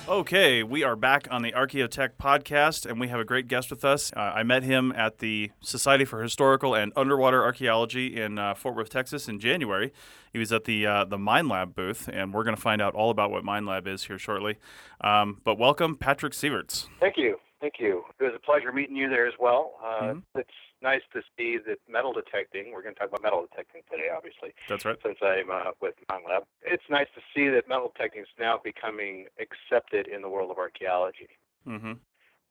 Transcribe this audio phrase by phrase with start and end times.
[0.07, 3.83] Okay, we are back on the Archaeotech podcast, and we have a great guest with
[3.83, 4.13] us.
[4.15, 8.77] Uh, I met him at the Society for Historical and Underwater Archaeology in uh, Fort
[8.77, 9.91] Worth, Texas, in January.
[10.31, 13.09] He was at the uh, the Minelab booth, and we're going to find out all
[13.09, 14.59] about what Minelab is here shortly.
[15.01, 16.89] Um, but welcome, Patrick Severts.
[17.01, 17.39] Thank you.
[17.63, 18.05] Thank you.
[18.21, 19.73] It was a pleasure meeting you there as well.
[19.83, 20.23] Uh, Mhm.
[20.35, 20.51] It's
[20.83, 24.55] nice to see that metal detecting, we're going to talk about metal detecting today, obviously,
[24.69, 24.97] That's right.
[25.03, 26.45] since I'm uh, with Minelab.
[26.63, 30.59] It's nice to see that metal detecting is now becoming accepted in the world of
[30.59, 31.29] archaeology.
[31.67, 31.95] Mm-hmm.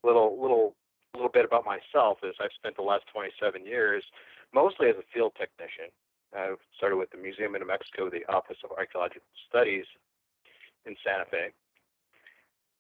[0.04, 0.76] Little, little,
[1.16, 4.04] little bit about myself is I've spent the last 27 years
[4.54, 5.92] mostly as a field technician.
[6.36, 9.86] I started with the Museum of New Mexico, the Office of Archaeological Studies
[10.86, 11.50] in Santa Fe,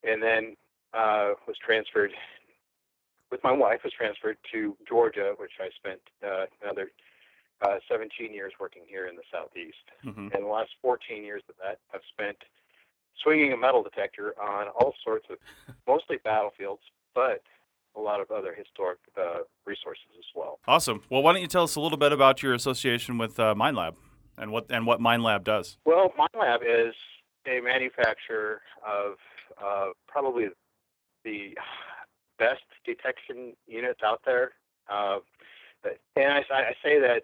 [0.03, 0.55] and then
[0.93, 2.11] uh, was transferred
[3.31, 6.91] with my wife was transferred to Georgia, which I spent uh, another
[7.61, 9.75] uh, 17 years working here in the southeast.
[10.05, 10.33] Mm-hmm.
[10.33, 12.37] And the last 14 years of that, I've spent
[13.23, 15.37] swinging a metal detector on all sorts of,
[15.87, 16.81] mostly battlefields,
[17.15, 17.41] but
[17.95, 20.59] a lot of other historic uh, resources as well.
[20.67, 21.01] Awesome.
[21.09, 23.95] Well, why don't you tell us a little bit about your association with uh, Minelab
[24.37, 25.77] and what and what Minelab does?
[25.83, 26.93] Well, Minelab is
[27.47, 29.15] a manufacturer of
[29.63, 30.49] uh, probably
[31.23, 31.57] the
[32.39, 34.51] best detection units out there.
[34.89, 35.19] Uh,
[35.83, 37.21] but- and I, I say that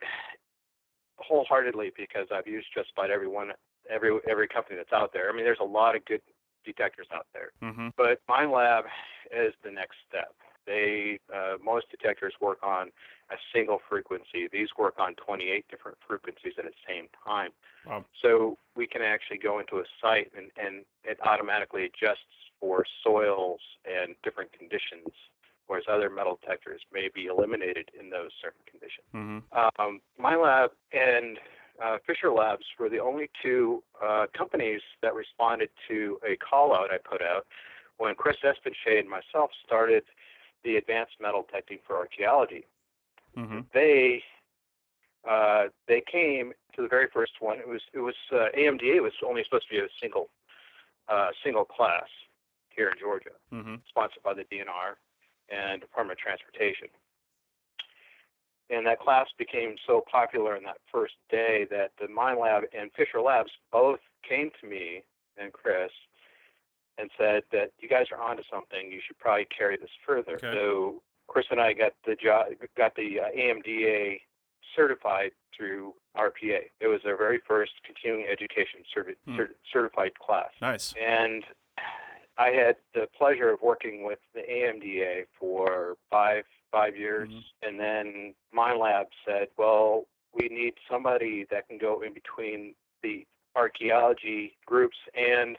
[1.17, 3.51] wholeheartedly because I've used just about every one,
[3.89, 5.29] every every company that's out there.
[5.29, 6.21] I mean, there's a lot of good
[6.65, 7.89] detectors out there, Mm-hmm.
[7.97, 8.83] but Minelab
[9.35, 10.33] is the next step.
[10.65, 12.87] They uh, most detectors work on
[13.31, 14.47] a single frequency.
[14.51, 17.49] These work on 28 different frequencies at the same time.
[17.85, 18.05] Wow.
[18.21, 22.31] So we can actually go into a site and, and it automatically adjusts
[22.63, 25.11] for soils and different conditions,
[25.67, 29.03] whereas other metal detectors may be eliminated in those certain conditions.
[29.13, 29.81] Mm-hmm.
[29.81, 31.37] Um, Minelab and
[31.83, 36.87] uh, Fisher Labs were the only two uh, companies that responded to a call out
[36.89, 37.45] I put out
[37.97, 40.03] when Chris Espenshade and myself started
[40.63, 42.65] the Advanced Metal Detecting for Archaeology
[43.37, 43.59] Mm-hmm.
[43.73, 44.23] they
[45.29, 47.57] uh, they came to the very first one.
[47.57, 50.29] It was it was uh, AMDA was only supposed to be a single
[51.09, 52.07] uh, single class
[52.75, 53.75] here in Georgia, Mm-hmm.
[53.87, 54.97] sponsored by the DNR
[55.49, 56.87] and Department of Transportation.
[58.69, 63.21] And that class became so popular in that first day that the Minelab and Fisher
[63.21, 65.03] Labs both came to me
[65.37, 65.91] and Chris
[66.97, 68.91] and said that you guys are onto something.
[68.91, 70.35] You should probably carry this further.
[70.35, 70.53] Okay.
[70.53, 72.47] So Chris and I got the job,
[72.77, 74.21] got the uh, AMDA
[74.75, 76.61] certified through RPA.
[76.79, 79.39] It was their very first continuing education certi- Hmm.
[79.39, 80.49] cert- certified class.
[80.61, 80.93] Nice.
[80.99, 81.43] And
[82.37, 87.43] I had the pleasure of working with the AMDA for five five years, Mhm.
[87.61, 94.57] and then Minelab said, "Well, we need somebody that can go in between the archaeology
[94.65, 95.57] groups and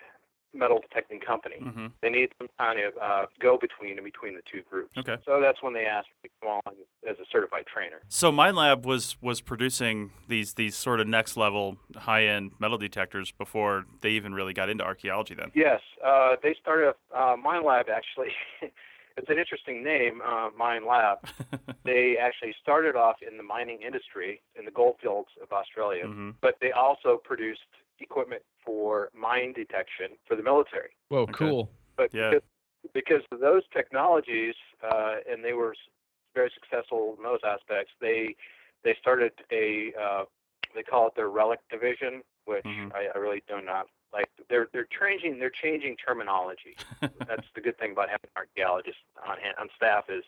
[0.54, 1.56] metal detecting company.
[1.60, 1.86] Mm-hmm.
[2.02, 5.16] They need some kind of uh, go between in between the two groups." Okay.
[5.24, 6.74] So that's when they asked me to come on
[7.08, 8.00] as a certified trainer.
[8.08, 13.32] So Minelab was was producing these these sort of next level high end metal detectors
[13.32, 15.34] before they even really got into archaeology.
[15.34, 15.50] Then.
[15.54, 18.32] Yes, uh, they started uh, Minelab actually.
[19.16, 21.18] it's an interesting name, uh, Minelab.
[21.84, 26.30] they actually started off in the mining industry in the gold fields of Australia, mm-hmm.
[26.40, 27.60] but they also produced
[28.00, 30.90] equipment for mine detection for the military.
[31.08, 31.32] Whoa, Okay.
[31.32, 31.70] cool.
[31.96, 32.30] But Yeah.
[32.30, 32.48] because,
[32.92, 35.74] because of those technologies, uh, and they were
[36.34, 38.34] very successful in those aspects, they
[38.82, 40.24] they started a uh,
[40.74, 42.92] they call it their relic division, which Mhm.
[42.94, 44.28] I, I really do not like.
[44.48, 46.76] They're they're changing they're changing terminology.
[47.28, 50.24] That's the good thing about having archaeologists on hand, on staff is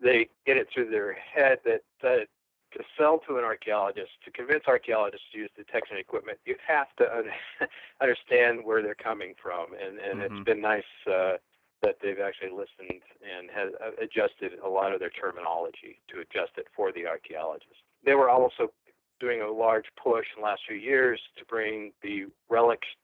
[0.00, 2.28] they get it through their head that that
[2.72, 7.04] to sell to an archaeologist, to convince archaeologists to use detection equipment, you have to
[7.16, 7.30] un-
[8.00, 10.24] understand where they're coming from, and and Mhm.
[10.26, 11.36] it's been nice uh,
[11.82, 16.52] that they've actually listened and has uh, adjusted a lot of their terminology to adjust
[16.58, 17.82] it for the archaeologists.
[18.04, 18.72] They were also
[19.18, 22.99] doing a large push in the last few years to bring the relic uh,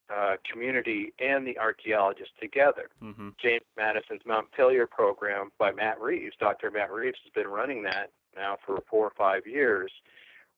[0.51, 2.89] community and the archaeologists together.
[3.03, 3.31] Mm-hmm.
[3.41, 6.35] James Madison's Mount Montpelier program by Matt Reeves.
[6.39, 6.71] Dr.
[6.71, 9.91] Matt Reeves has been running that now for four or five years,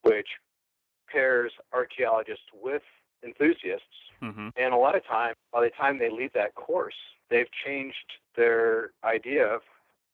[0.03, 0.29] which
[1.11, 2.83] pairs archaeologists with
[3.25, 3.85] enthusiasts,
[4.21, 4.49] Mm-hmm.
[4.57, 6.97] and a lot of time, by the time they leave that course,
[7.31, 9.59] they've changed their idea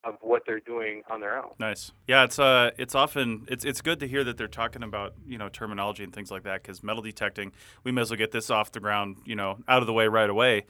[0.04, 1.50] of, what they're doing on their own.
[1.58, 1.92] Nice.
[2.06, 5.38] Yeah, it's uh, it's often it's it's good to hear that they're talking about you
[5.38, 7.52] know terminology and things like that because metal detecting,
[7.84, 10.08] we may as well get this off the ground, you know, out of the way
[10.08, 10.64] right away.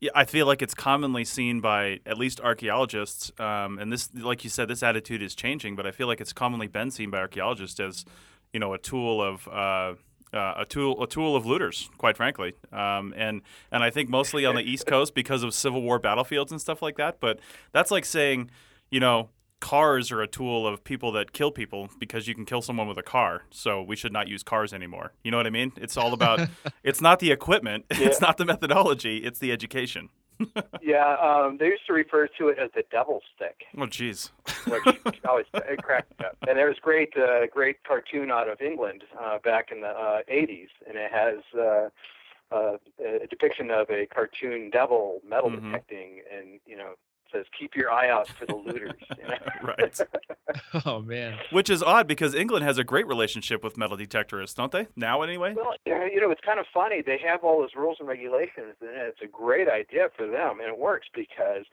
[0.00, 4.44] Yeah, I feel like it's commonly seen by at least archaeologists, um, and this, like
[4.44, 5.74] you said, this attitude is changing.
[5.74, 8.04] But I feel like it's commonly been seen by archaeologists as,
[8.52, 9.94] you know, a tool of uh,
[10.32, 12.54] uh, a tool a tool of looters, quite frankly.
[12.72, 16.52] Um, and and I think mostly on the East Coast because of Civil War battlefields
[16.52, 17.20] and stuff like that.
[17.20, 17.40] But
[17.72, 18.50] that's like saying,
[18.90, 19.30] you know,
[19.60, 22.98] cars are a tool of people that kill people because you can kill someone with
[22.98, 23.42] a car.
[23.50, 25.12] So we should not use cars anymore.
[25.24, 25.72] You know what I mean?
[25.76, 26.48] It's all about.
[26.84, 27.84] it's not the equipment.
[28.08, 29.18] It's not the methodology.
[29.18, 30.08] It's the education.
[30.82, 33.64] Yeah, um, they used to refer to it as the devil stick.
[33.76, 34.30] Oh, jeez.
[35.04, 36.36] which always it cracked up.
[36.46, 40.22] And there was great, uh, great cartoon out of England uh, back in the uh,
[40.30, 41.88] 80s, and it has uh,
[42.54, 42.76] uh,
[43.22, 45.64] a depiction of a cartoon devil metal Mhm.
[45.66, 46.94] detecting, and you know
[47.32, 48.92] says keep your eye out for the looters.
[49.16, 49.36] you know?
[49.62, 50.00] Right.
[50.86, 51.36] Oh man.
[51.50, 54.86] Which is odd because England has a great relationship with metal detectorists, don't they?
[54.96, 55.54] Now, anyway.
[55.54, 57.02] Well, you know, it's kind of funny.
[57.02, 60.68] They have all those rules and regulations, and it's a great idea for them, and
[60.68, 61.64] it works because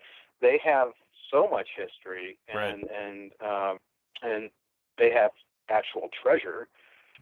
[0.42, 0.90] they have
[1.32, 2.74] so much history, Right.
[2.74, 3.78] and and um,
[4.22, 4.50] and
[4.98, 5.32] they have
[5.70, 6.68] actual treasure.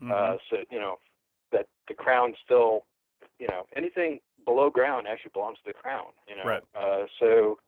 [0.02, 0.12] Mhm.
[0.12, 0.98] Uh, so you know
[1.52, 2.86] that the crown still,
[3.40, 6.08] you know, anything below ground actually belongs to the crown.
[6.28, 6.64] You know, Right.
[6.76, 7.60] uh, so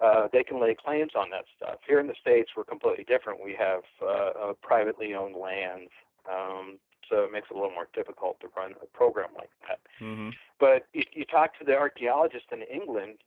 [0.00, 1.78] uh, they can lay claims on that stuff.
[1.86, 3.42] Here in the states, we're completely different.
[3.42, 5.88] We have uh, a privately owned land,
[6.30, 6.78] um,
[7.08, 9.78] so it makes it a little more difficult to run a program like that.
[10.00, 10.32] Mhm.
[10.58, 13.18] But you, you talk to the archaeologists in England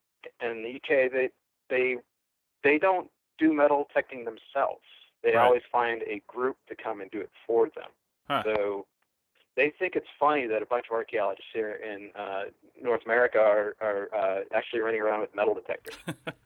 [0.42, 1.30] and the UK, they
[1.69, 1.98] they
[2.63, 4.83] they don't do metal detecting themselves.
[5.24, 5.45] They Right.
[5.45, 7.89] always find a group to come and do it for them.
[8.27, 8.44] Huh.
[8.44, 8.86] So
[9.60, 12.44] they think it's funny that a bunch of archaeologists here in uh,
[12.82, 15.98] North America are, are uh, actually running around with metal detectors.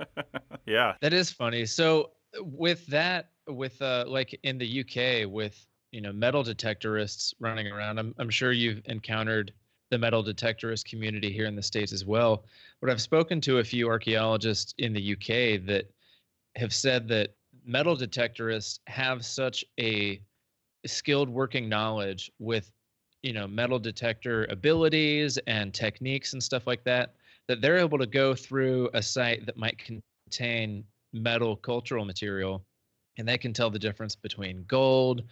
[0.65, 0.95] yeah.
[0.99, 1.67] That is funny.
[1.67, 7.67] So with that, with uh, like in the UK, with you know metal detectorists running
[7.67, 9.53] around, I'm I'm sure you've encountered
[9.91, 12.45] the metal detectorist community here in the states as well.
[12.81, 15.85] But I've spoken to a few archaeologists in the UK that
[16.55, 20.19] have said that metal detectorists have such a
[20.87, 22.71] skilled working knowledge with
[23.23, 27.15] you know metal detector abilities and techniques and stuff like that
[27.47, 29.81] that they're able to go through a site that might
[30.29, 30.83] contain
[31.13, 32.63] metal cultural material
[33.17, 35.23] and they can tell the difference between gold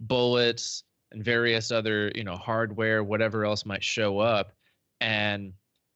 [0.00, 4.52] bullets and various other you know hardware whatever else might show up
[5.00, 5.52] and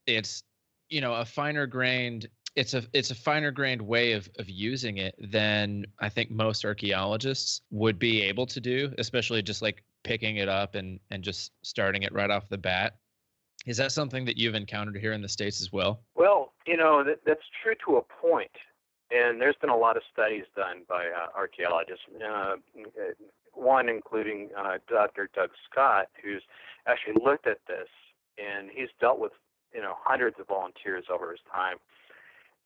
[0.06, 0.42] it's
[0.90, 4.98] you know a finer grained it's a it's a finer grained way of of using
[4.98, 10.36] it than I think most archaeologists would be able to do, especially just like picking
[10.36, 12.96] it up and and just starting it right off the bat.
[13.66, 16.00] Is that something that you've encountered here in the states as well?
[16.14, 18.02] Well, you know, that, that's true to a.
[19.10, 22.56] And there's been a lot of studies done by uh, archaeologists, uh,
[23.54, 25.30] one including uh, Dr.
[25.34, 26.42] Doug Scott, who's
[26.86, 27.88] actually looked at this,
[28.36, 29.32] and he's dealt with,
[29.74, 31.76] you know, hundreds of volunteers over his time.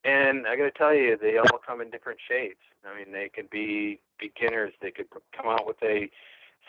[0.05, 2.58] And I got to tell you, they all come in different shades.
[2.85, 4.73] I mean, they could be beginners.
[4.82, 6.11] They could come out with a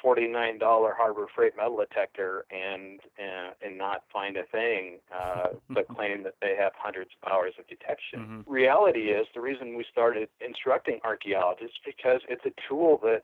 [0.01, 5.87] forty-nine dollar Harbor Freight metal detector and uh, and not find a thing, uh, but
[5.87, 8.19] claim that they have hundreds of hours of detection.
[8.19, 8.43] Mhm.
[8.47, 13.23] Reality is the reason we started instructing archaeologists because it's a tool that,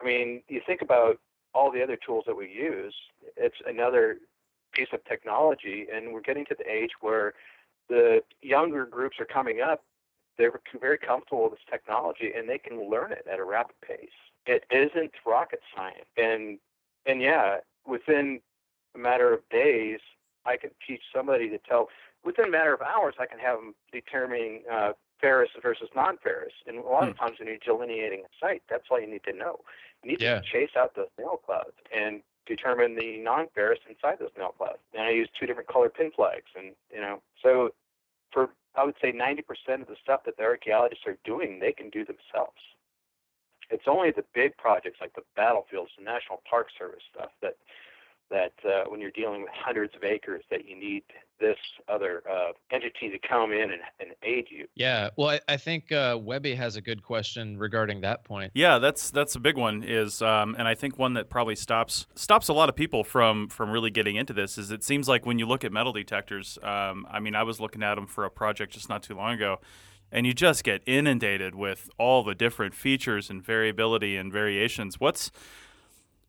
[0.00, 1.18] I mean, you think about
[1.54, 2.94] all the other tools that we use.
[3.36, 4.18] It's another
[4.72, 7.32] piece of technology, and we're getting to the age where
[7.88, 9.82] the younger groups are coming up.
[10.36, 14.10] They're very comfortable with this technology, and they can learn it at a rapid pace.
[14.46, 16.58] It isn't rocket science, and
[17.06, 18.40] and yeah, within
[18.94, 20.00] a matter of days,
[20.44, 21.88] I can teach somebody to tell.
[22.24, 26.52] Within a matter of hours, I can have them determining uh, ferrous versus non-ferrous.
[26.66, 29.32] And a lot of times, when you're delineating a site, that's all you need to
[29.32, 29.60] know.
[30.02, 30.40] You need Yeah.
[30.40, 34.78] to chase out those nail clouds and determine the non-ferrous inside those nail clouds.
[34.92, 37.74] And I use two different color pin flags, and you know, so
[38.32, 41.88] for I would say 90% of the stuff that the archaeologists are doing, they can
[41.90, 42.60] do themselves.
[43.70, 47.56] It's only the big projects like the battlefields, the National Park Service stuff that
[48.30, 51.04] that uh, when you're dealing with hundreds of acres, that you need
[51.38, 51.56] this
[51.88, 54.66] other uh, entity to come in and, and aid you.
[54.74, 55.10] Yeah.
[55.16, 58.52] Well, I, I think uh, Webby has a good question regarding that point.
[58.54, 59.84] Yeah, that's that's a big one.
[59.84, 63.48] Is um, and I think one that probably stops stops a lot of people from
[63.48, 66.58] from really getting into this is it seems like when you look at metal detectors.
[66.62, 69.34] Um, I mean, I was looking at them for a project just not too long
[69.34, 69.60] ago,
[70.10, 75.00] and you just get inundated with all the different features and variability and variations.
[75.00, 75.30] What's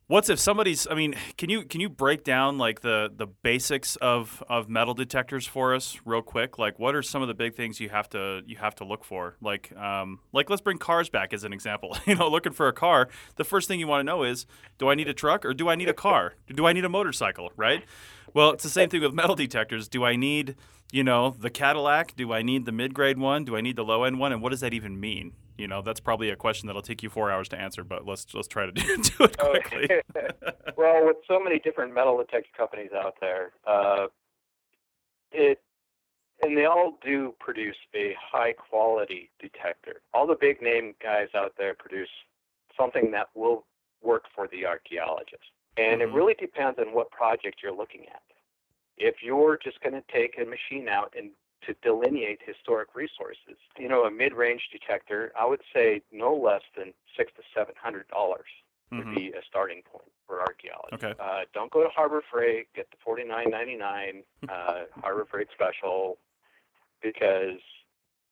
[0.08, 0.86] What's if somebody's?
[0.90, 4.94] I mean, can you can you break down like the the basics of of metal
[4.94, 6.58] detectors for us real quick?
[6.58, 9.04] Like, what are some of the big things you have to you have to look
[9.04, 9.36] for?
[9.42, 11.94] Like, um, like let's bring cars back as an example.
[12.06, 14.46] you know, looking for a car, the first thing you want to know is,
[14.78, 16.36] do I need a truck or do I need a car?
[16.46, 17.52] Do I need a motorcycle?
[17.54, 17.84] Right.
[18.32, 19.88] Well, it's the same thing with metal detectors.
[19.88, 20.56] Do I need
[20.90, 22.16] you know the Cadillac?
[22.16, 23.44] Do I need the mid grade one?
[23.44, 24.32] Do I need the low end one?
[24.32, 25.34] And what does that even mean?
[25.58, 28.32] You know that's probably a question that'll take you four hours to answer but let's
[28.34, 29.88] let's try to do, do it quickly.
[30.76, 34.06] Well with so many different metal detector companies out there uh,
[35.32, 35.60] it
[36.42, 40.02] and they all do produce a high quality detector.
[40.14, 42.08] All the big name guys out there produce
[42.78, 43.64] something that will
[44.02, 45.50] work for the archaeologist.
[45.76, 46.12] And mm-hmm.
[46.12, 48.22] it really depends on what project you're looking at.
[48.96, 51.30] If you're just going to take a machine out and
[51.66, 53.58] to delineate historic resources.
[53.78, 58.08] You know, a mid-range detector, I would say no less than six to seven hundred
[58.08, 58.48] dollars
[58.90, 59.14] would mm-hmm.
[59.14, 60.94] be a starting point for archaeology.
[60.94, 61.14] Okay.
[61.20, 62.68] Uh, don't go to Harbor Freight.
[62.74, 66.18] Get the forty-nine ninety-nine uh, Harbor Freight special
[67.02, 67.60] because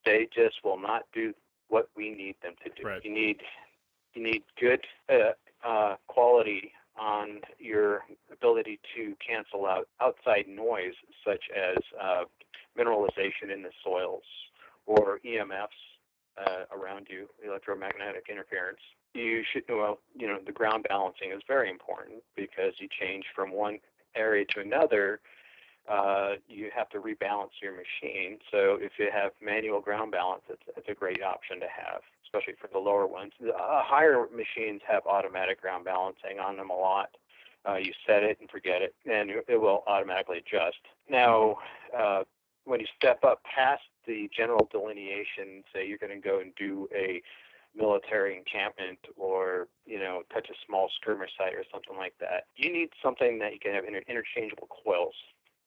[0.05, 1.35] they just will not do
[1.69, 2.89] what we need them to do.
[2.89, 3.05] Right.
[3.05, 3.41] You need
[4.15, 4.81] you need good
[5.11, 5.33] uh,
[5.67, 12.25] uh, quality on your ability to cancel out outside noise such as uh,
[12.79, 14.23] mineralization in the soils
[14.87, 15.69] or EMFs
[16.39, 18.81] uh, around you, electromagnetic interference.
[19.15, 23.53] You should, well, you know, the ground balancing is very important because you change from
[23.53, 23.79] one
[24.15, 25.21] area to another.
[25.89, 28.39] Uh, you have to rebalance your machine.
[28.51, 32.55] So if you have manual ground balance, it's, it's a great option to have, especially
[32.61, 33.33] for the lower ones.
[33.41, 37.11] The uh, higher machines have automatic ground balancing on them a lot.
[37.69, 40.79] Uh, you set it and forget it, and it will automatically adjust.
[41.09, 41.57] Now,
[41.97, 42.23] uh,
[42.67, 46.89] when you step up past the general delineation, say you're going to go and do
[46.95, 47.23] a
[47.75, 52.73] military encampment or you know touch a small skirmish site or something like that, you
[52.73, 55.15] need something that you can have inter- interchangeable coils.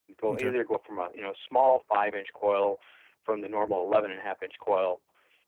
[0.08, 0.48] You go okay.
[0.48, 2.80] either go from a you know small five inch coil
[3.26, 5.02] from the normal 11 and a half inch coil,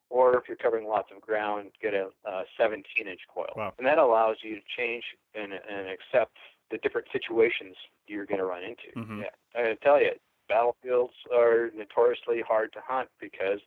[0.09, 3.73] or if you're covering lots of ground, get a, a 17 inch coil, wow.
[3.77, 5.03] and that allows you to change
[5.33, 6.37] and, and accept
[6.69, 7.75] the different situations
[8.07, 8.97] you're going to run into.
[8.97, 9.21] Mm-hmm.
[9.21, 10.11] Yeah, I tell you,
[10.47, 13.59] battlefields are notoriously hard to hunt because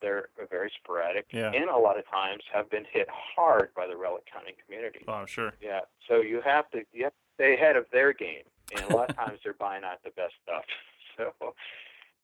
[0.00, 1.52] they're very sporadic yeah.
[1.52, 5.00] and a lot of times have been hit hard by the relic hunting community.
[5.06, 5.52] Oh, sure.
[5.60, 5.80] Yeah.
[6.08, 8.44] So you have to you have to stay ahead of their game,
[8.74, 10.64] and a lot of times they're buying out the best stuff.
[11.18, 11.52] So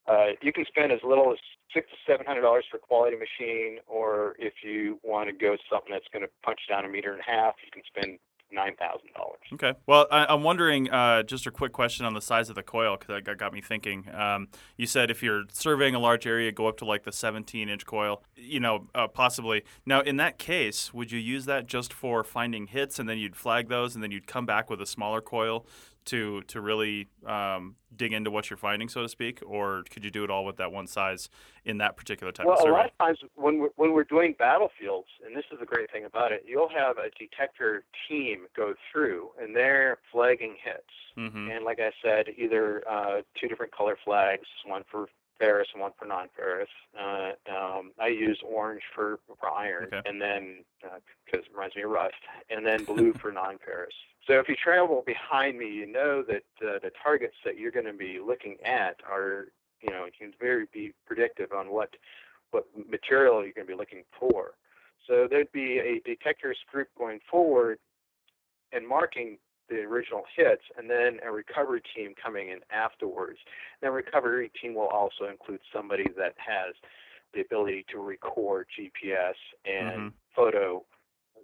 [0.09, 1.39] uh, you can spend as little as
[1.75, 5.57] six to seven hundred dollars for a quality machine, or if you want to go
[5.71, 8.19] something that's going to punch down a meter and a half, you can spend
[8.57, 9.39] nine thousand dollars.
[9.53, 9.75] Okay.
[9.87, 12.97] Well, I, am wondering uh, just a quick question on the size of the coil
[12.97, 14.13] because that got me thinking.
[14.13, 17.69] Um, you said if you're surveying a large area, go up to like the 17
[17.69, 18.23] inch coil.
[18.35, 19.63] You know, uh, possibly.
[19.85, 23.37] Now, in that case, would you use that just for finding hits, and then you'd
[23.37, 25.67] flag those, and then you'd come back with a smaller coil
[26.07, 30.11] to to really um, dig into what you're finding, so to speak, or could you
[30.11, 31.29] do it all with that one size
[31.65, 32.71] in that particular type well, of survey?
[32.71, 35.67] Well, a lot of times when we're, when we're doing battlefields, and this is the
[35.67, 40.83] great thing about it, you'll have a detector team go through, and they're flagging hits.
[41.17, 41.51] Mm-hmm.
[41.51, 45.93] And like I said, either uh, two different color flags, one for ferrous and one
[45.99, 46.69] for non-ferrous.
[46.99, 50.00] Uh, um, I use orange for, for iron, okay.
[50.09, 52.14] and then because uh, it reminds me of rust,
[52.50, 53.95] and then blue for non-ferrous.
[54.26, 57.87] So if you travel behind me, you know that uh, the targets that you're going
[57.87, 59.47] to be looking at are,
[59.81, 61.90] you know, you can very be predictive on what
[62.50, 64.52] what material you're going to be looking for.
[65.07, 67.78] So there'd be a detectors group going forward
[68.73, 73.38] and marking the original hits, and then a recovery team coming in afterwards.
[73.82, 76.75] The recovery team will also include somebody that has
[77.35, 80.08] the ability to record GPS and mm-hmm.
[80.35, 80.85] photo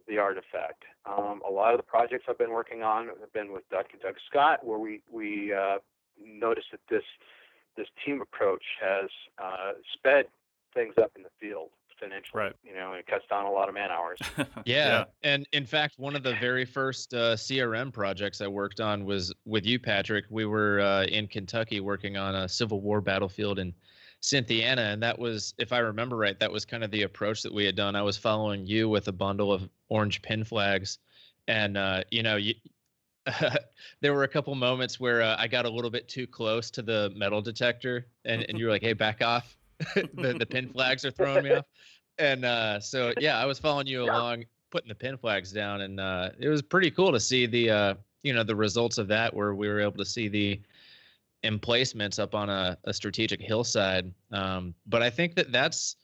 [0.09, 0.85] the artifact.
[1.07, 4.15] Um, a lot of the projects I've been working on have been with Doug, Doug
[4.29, 5.79] Scott, where we we uh,
[6.25, 7.05] noticed that this
[7.77, 9.09] this team approach has
[9.43, 10.27] uh, sped
[10.75, 11.71] things up in the field
[12.03, 12.35] exponentially.
[12.35, 12.53] Right.
[12.63, 14.19] You know, it cuts down a lot of man hours.
[14.37, 14.45] yeah.
[14.65, 15.05] yeah.
[15.23, 19.33] And in fact, one of the very first uh, CRM projects I worked on was
[19.45, 20.25] with you, Patrick.
[20.31, 23.75] We were uh, in Kentucky working on a Civil War battlefield in
[24.21, 24.83] Cynthiana.
[24.83, 27.65] And that was, if I remember right, that was kind of the approach that we
[27.65, 27.97] had done.
[27.97, 30.99] I was following you with a bundle of orange pin flags.
[31.49, 32.55] And, uh, you know, you,
[34.01, 36.83] there were a couple moments where uh, I got a little bit too close to
[36.83, 39.57] the metal detector, and, and you were like, "Hey, back off!
[39.95, 41.67] the the pin flags are throwing me off."
[42.19, 44.13] And uh, so yeah, I was following you yeah.
[44.13, 47.71] along, putting the pin flags down, and uh, it was pretty cool to see the
[47.71, 50.61] uh, you know the results of that, where we were able to see the
[51.45, 54.13] emplacements up on a, a strategic hillside.
[54.31, 55.97] Um, but I think that that's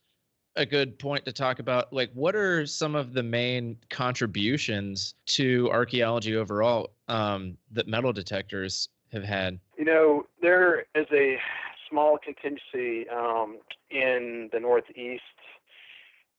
[0.57, 1.93] a good point to talk about.
[1.93, 8.89] Like, what are some of the main contributions to archaeology overall um, that metal detectors
[9.13, 9.59] have had?
[9.79, 11.39] You know, there is a
[11.89, 13.59] small contingency um,
[13.91, 15.23] in the Northeast,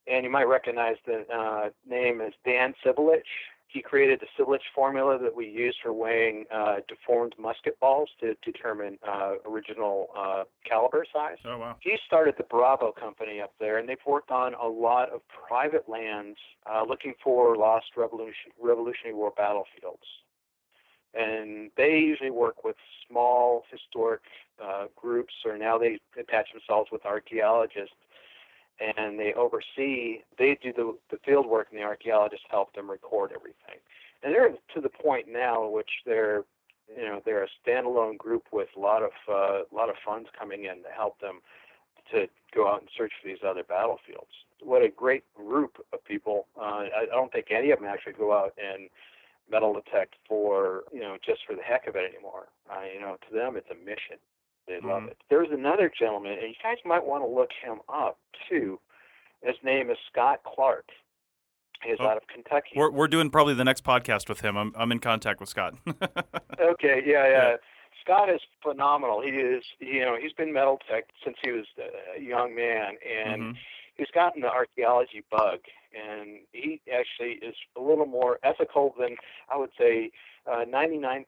[0.06, 3.22] and you might recognize the uh, name as Dan Sivilich.
[3.68, 8.34] He created the Sivilich formula that we use for weighing uh, deformed musket balls to
[8.44, 11.36] determine uh, original uh, caliber size.
[11.44, 11.76] Oh wow.
[11.80, 15.88] He started the Bravo Company up there, and they've worked on a lot of private
[15.88, 16.38] lands
[16.68, 20.02] uh, looking for lost Revolution, Revolutionary War battlefields.
[21.14, 22.76] And they usually work with
[23.08, 24.22] small historic
[24.62, 27.94] uh, groups, or now they attach themselves with archaeologists
[28.80, 33.32] and they oversee, they do the, the field work and the archaeologists help them record
[33.34, 33.78] everything.
[34.22, 36.44] And they're to the point now which they're,
[36.96, 40.64] you know, they're a standalone group with a lot of, uh, lot of funds coming
[40.64, 41.40] in to help them
[42.12, 44.32] to go out and search for these other battlefields.
[44.62, 46.46] What a great group of people.
[46.58, 48.88] Uh, I don't think any of them actually go out and
[49.50, 52.48] metal detect for, you know, just for the heck of it anymore.
[52.70, 54.18] Uh, you know, to them it's a mission.
[54.70, 55.08] They love Mhm.
[55.10, 55.16] it.
[55.28, 58.78] There's another gentleman, and you guys might want to look him up too.
[59.42, 60.88] His name is Scott Clark.
[61.82, 62.72] He's Oh, out of Kentucky.
[62.76, 64.56] We're we're doing probably the next podcast with him.
[64.56, 65.74] I'm I'm in contact with Scott.
[66.60, 67.50] Okay, yeah, Yeah.
[67.50, 67.56] yeah.
[68.02, 69.20] Scott is phenomenal.
[69.22, 71.66] He is, you know, he's been metal tech since he was
[72.16, 73.58] a young man, and Mhm.
[74.00, 75.60] He's gotten the archaeology bug,
[75.94, 79.16] and he actually is a little more ethical than
[79.52, 80.10] I would say.
[80.50, 81.24] Uh, 99%.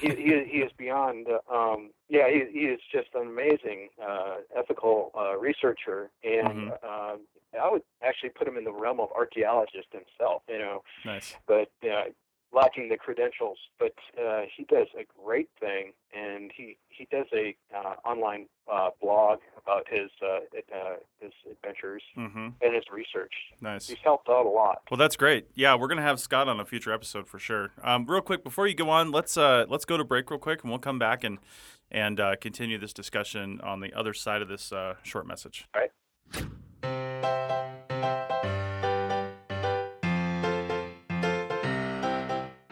[0.00, 1.28] He, he, he is beyond.
[1.28, 7.14] Uh, um, yeah, he, he is just an amazing uh, ethical uh, researcher, and uh,
[7.58, 10.42] I would actually put him in the realm of archaeologist himself.
[10.48, 11.36] You know, Nice.
[11.46, 12.06] but uh,
[12.52, 13.58] lacking the credentials.
[13.78, 18.90] But uh, he does a great thing, and he he does a uh, online uh,
[19.00, 20.40] blog about his uh,
[20.74, 23.32] uh, his adventures hmm and his research.
[23.60, 23.88] Nice.
[23.88, 24.82] He's helped out a lot.
[24.90, 25.48] Well, that's great.
[25.54, 27.70] Yeah, we're gonna have Scott on a future episode for sure.
[27.82, 30.62] Um, real quick before you go on, let's uh, let's go to break real quick,
[30.62, 31.38] and we'll come back and
[31.90, 35.66] and uh, continue this discussion on the other side of this uh, short message.
[35.74, 36.50] All right.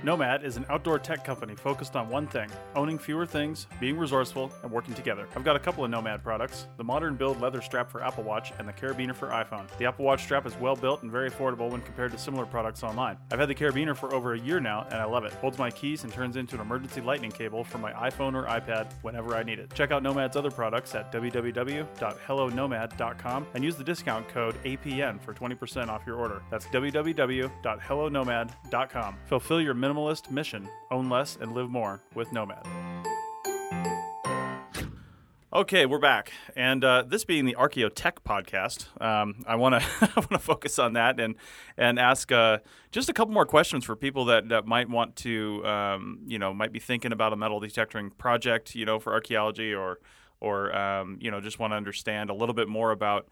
[0.09, 4.51] Nomad is an outdoor tech company focused on one thing owning fewer things, being resourceful,
[4.63, 5.29] and working together.
[5.37, 8.55] I've got a couple of Nomad products the modern build leather strap for Apple Watch
[8.59, 9.69] and the Carabiner for iPhone.
[9.77, 12.83] The Apple Watch strap is well built and very affordable when compared to similar products
[12.83, 13.19] online.
[13.31, 15.35] I've had the Carabiner for over a year now, and I love it.
[15.35, 18.91] Holds my keys and turns into an emergency lightning cable for my iPhone or iPad
[19.03, 19.75] whenever I need it.
[19.75, 25.89] Check out Nomad's other products at www.hellonomad.com and use the discount code APN for 20%
[25.89, 26.41] off your order.
[26.51, 29.17] That's www.hellonomad.com.
[29.27, 32.65] Fulfill your minimalist mission, own less and live more with Nomad.
[35.51, 40.21] Okay, we're back, and uh, this being the Archaeotech podcast, um, I want to I
[40.21, 41.35] want to focus on that and
[41.77, 42.59] and ask uh,
[42.93, 46.53] just a couple more questions for people that, that might want to um, you know
[46.53, 49.99] might be thinking about a metal detecting project you know for archaeology or
[50.41, 53.27] or um, you know just want to understand a little bit more about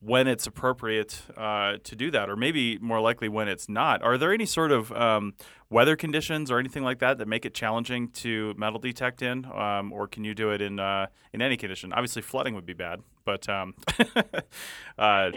[0.00, 4.02] when it's appropriate uh, to do that, or maybe more likely when it's not.
[4.02, 5.34] Are there any sort of um,
[5.70, 9.92] weather conditions or anything like that that make it challenging to metal detect in, um,
[9.92, 11.92] or can you do it in uh, in any condition?
[11.92, 13.74] Obviously, flooding would be bad, but um,
[14.98, 15.30] uh,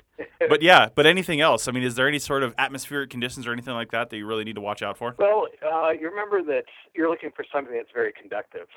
[0.48, 1.68] but yeah, but anything else?
[1.68, 4.28] I mean, is there any sort of atmospheric conditions or anything like that that you
[4.28, 5.16] really need to watch out for?
[5.18, 8.68] Well, uh, you remember that you're looking for something that's very conductive.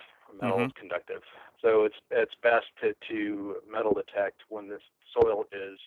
[0.40, 0.66] Metal Mhm.
[0.66, 1.23] is conductive,
[1.61, 4.79] so it's it's best to, to metal detect when the
[5.12, 5.79] soil is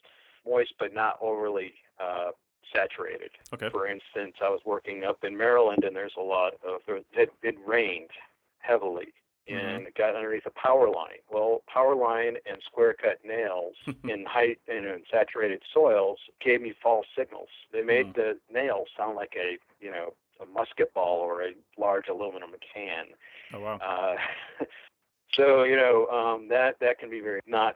[0.46, 2.32] moist but not overly uh,
[2.74, 3.32] saturated.
[3.54, 3.70] Okay.
[3.70, 6.82] For instance, I was working up in Maryland, and there's a lot of
[7.14, 8.12] it, it rained
[8.60, 9.14] heavily.
[9.50, 11.20] And it got underneath a power line.
[11.32, 16.74] Well, power line and square cut nails in height and in saturated soils gave me
[16.84, 17.48] false signals.
[17.72, 22.08] They made the nails sound like a you know a musket ball or a large
[22.10, 23.06] aluminum can.
[23.54, 23.78] Oh wow.
[23.78, 24.66] Uh,
[25.34, 27.76] so you know um, that that can be very not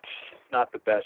[0.51, 1.05] not the best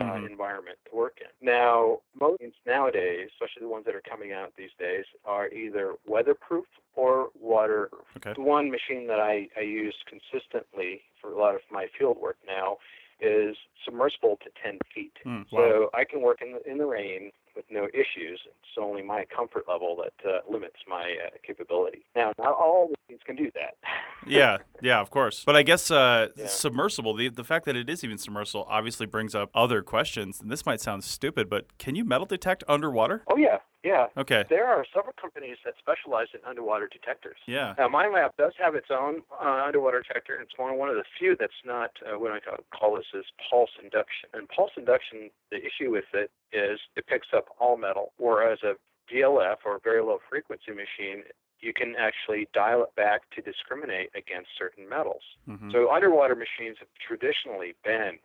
[0.00, 0.30] uh, Mhm.
[0.30, 1.28] environment to work in.
[1.40, 6.66] Now, most nowadays, especially the ones that are coming out these days, are either weatherproof
[6.94, 8.06] or waterproof.
[8.16, 8.32] Okay.
[8.34, 12.38] The one machine that I, I use consistently for a lot of my field work
[12.46, 12.78] now
[13.20, 15.12] is submersible to 10 feet.
[15.26, 15.58] Mm, wow.
[15.58, 18.40] So I can work in the, in the rain with no issues.
[18.46, 22.04] It's only my comfort level that uh, limits my uh, capability.
[22.14, 23.76] Now, not all machines can do that.
[24.26, 25.42] yeah, yeah, of course.
[25.44, 26.46] But I guess uh, Yeah.
[26.46, 30.40] submersible, the, the fact that it is even submersible obviously brings up other questions.
[30.40, 33.24] And this might sound stupid, but can you metal detect underwater?
[33.26, 34.44] Oh yeah, Yeah, Okay.
[34.50, 37.38] there are several companies that specialize in underwater detectors.
[37.46, 37.74] Yeah.
[37.78, 41.04] Now, Minelab does have its own uh, underwater detector, and it's one, one of the
[41.18, 44.28] few that's not uh, what I call, call this is pulse induction.
[44.34, 48.74] And pulse induction, the issue with it is it picks up all metal, whereas a
[49.10, 51.24] VLF or very low frequency machine,
[51.60, 55.22] you can actually dial it back to discriminate against certain metals.
[55.46, 58.18] hmm So underwater machines have traditionally been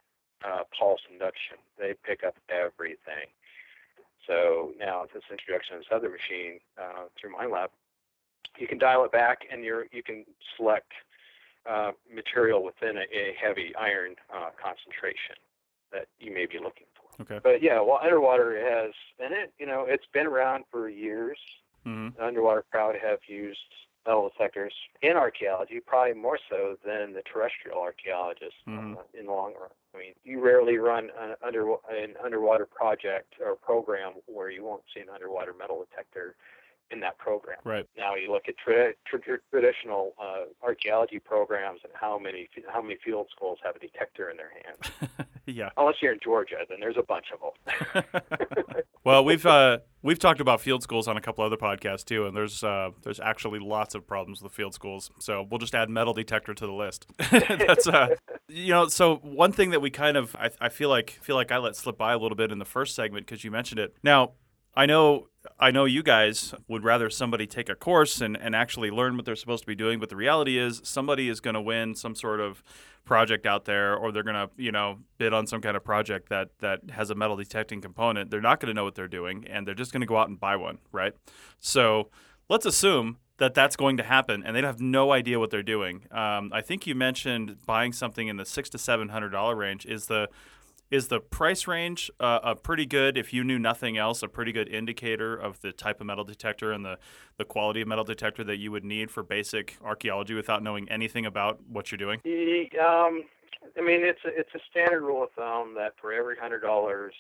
[0.44, 1.56] uh, pulse induction.
[1.80, 3.32] They pick up everything.
[4.28, 7.70] So now with this introduction of this other machine uh, through Minelab,
[8.58, 10.26] you can dial it back and you're you can
[10.58, 10.92] select
[11.70, 15.36] uh, material within a, a heavy iron uh, concentration
[15.92, 17.22] that you may be looking for.
[17.22, 17.40] Okay.
[17.44, 21.38] But yeah, well, underwater has, and it you know it's been around for years
[21.84, 23.60] hmm the underwater crowd have used
[24.06, 28.98] metal detectors in archaeology, probably more so than the terrestrial archaeologists Mhm.
[28.98, 29.70] uh, in the long run.
[29.96, 34.84] I mean, you rarely run an, under, an underwater project or program where you won't
[34.94, 36.36] see an underwater metal detector
[36.92, 37.58] in that program.
[37.64, 37.88] Right.
[37.98, 42.98] Now you look at tra- tra- traditional uh, archaeology programs and how many how many
[43.04, 44.92] field schools have a detector in their hands.
[45.46, 45.70] yeah.
[45.78, 48.04] Unless you're in Georgia, then there's a bunch of them.
[49.04, 52.36] well, we've uh, we've talked about field schools on a couple other podcasts too, and
[52.36, 55.12] there's uh, there's actually lots of problems with field schools.
[55.20, 57.08] So we'll just add metal detector to the list.
[57.32, 58.16] That's uh,
[58.48, 61.52] you know, so one thing that we kind of I, I feel like feel like
[61.52, 63.96] I let slip by a little bit in the first segment because you mentioned it.
[64.04, 64.34] Now
[64.76, 65.28] I know
[65.60, 69.26] I know you guys would rather somebody take a course and, and actually learn what
[69.26, 72.16] they're supposed to be doing, but the reality is somebody is going to win some
[72.16, 72.64] sort of
[73.06, 76.30] project out there or they're going to, you know, bid on some kind of project
[76.30, 78.32] that that has a metal detecting component.
[78.32, 80.30] They're not going to know what they're doing and they're just going to go out
[80.30, 81.14] and buy one, right?
[81.60, 82.10] So,
[82.50, 86.06] let's assume that that's going to happen and they have no idea what they're doing.
[86.12, 90.06] Um, I think you mentioned buying something in the 6 to 700 dollar range is
[90.06, 90.30] the
[90.92, 94.52] is the price range uh, a pretty good, if you knew nothing else, a pretty
[94.52, 96.98] good indicator of the type of metal detector and the,
[97.38, 101.26] the quality of metal detector that you would need for basic archaeology without knowing anything
[101.26, 102.20] about what you're doing?
[102.80, 103.24] Um,
[103.78, 107.14] I mean, it's a, it's a standard rule of thumb that for every hundred dollars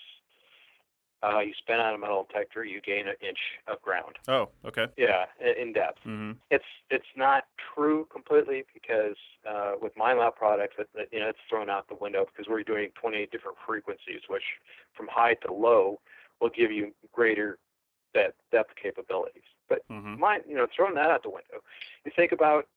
[1.23, 4.15] uh, you spend on a metal detector, you gain an inch of ground.
[4.27, 4.87] Oh, okay.
[4.97, 5.99] Yeah, in depth.
[6.03, 9.15] hmm It's it's not true completely because
[9.49, 12.63] uh, with Minelab products, it, it, you know, it's thrown out the window because we're
[12.63, 14.43] doing 28 different frequencies, which
[14.95, 15.99] from high to low
[16.41, 17.57] will give you greater
[18.13, 19.43] depth, depth capabilities.
[19.69, 21.63] But hmm mine, you know, throwing that out the window,
[22.05, 22.67] you think about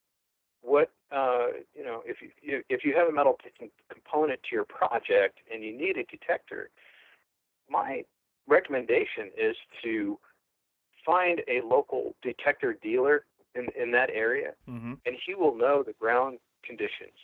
[0.63, 3.39] what, uh, you know, if you, if you have a metal
[3.93, 6.71] component to your project and you need a detector,
[7.69, 8.05] my
[8.49, 10.19] recommendation is to
[11.05, 15.95] find a local detector dealer in in that area, hmm and he will know the
[15.95, 17.17] ground conditions,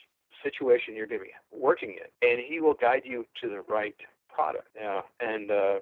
[0.43, 3.97] situation you're going to be working in, and he will guide you to the right
[4.33, 4.69] product.
[4.77, 5.79] Yeah, and uh,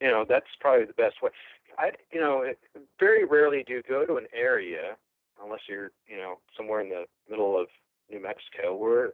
[0.00, 1.30] you know that's probably the best way.
[1.78, 2.58] I, you know, it,
[2.98, 4.96] very rarely do you go to an area
[5.42, 7.68] unless you're, you know, somewhere in the middle of
[8.10, 9.12] New Mexico where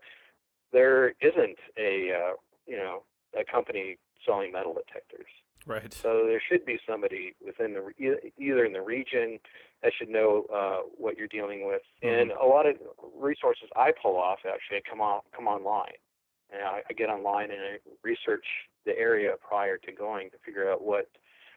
[0.72, 2.32] there isn't a, uh,
[2.66, 3.02] you know,
[3.38, 5.30] a company selling metal detectors.
[5.66, 5.92] Right.
[5.92, 9.40] So there should be somebody within the either in the region
[9.82, 11.82] that should know uh, what you're dealing with.
[12.02, 12.76] And a lot of
[13.18, 15.98] resources I pull off actually come on come online.
[16.52, 18.46] And I, I get online and I research
[18.84, 21.08] the area prior to going to figure out what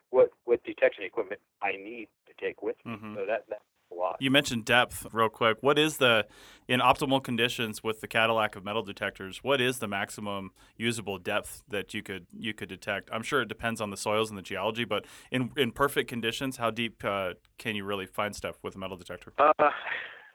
[0.09, 2.93] what what detection equipment I need to take with me.
[2.93, 3.15] Mhm.
[3.15, 4.17] So that that's a lot.
[4.19, 5.57] You mentioned depth real quick.
[5.61, 6.25] What is the,
[6.67, 11.63] in optimal conditions with the Cadillac of metal detectors, what is the maximum usable depth
[11.67, 13.09] that you could you could detect?
[13.11, 16.57] I'm sure it depends on the soils and the geology, but in in perfect conditions,
[16.57, 19.33] how deep uh, can you really find stuff with a metal detector?
[19.37, 19.51] Uh,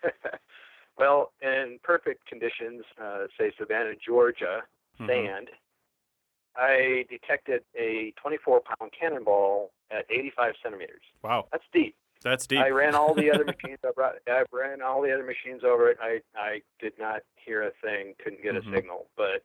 [0.99, 4.62] well, in perfect conditions, uh, say Savannah, Georgia,
[5.01, 5.07] Mhm.
[5.09, 5.51] sand,
[6.57, 11.03] I detected a 24 pound cannonball at 85 centimeters.
[11.23, 11.97] Wow, That's deep.
[12.25, 12.59] That's deep.
[12.61, 14.13] I ran all the other machines over.
[14.27, 15.99] I ran all the other machines over it.
[16.03, 18.15] I I did not hear a thing.
[18.23, 18.73] Couldn't get Mhm.
[18.73, 19.07] a signal.
[19.17, 19.43] But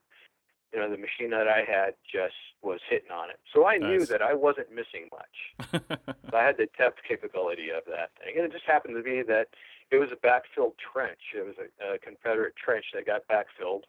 [0.74, 3.40] you know the machine that I had just was hitting on it.
[3.54, 5.72] So I knew that I wasn't missing much.
[5.72, 5.80] So
[6.38, 9.48] I had the depth capability of that thing, and it just happened to be that
[9.92, 11.20] it was a backfilled trench.
[11.36, 13.84] It was a, a Confederate trench that got backfilled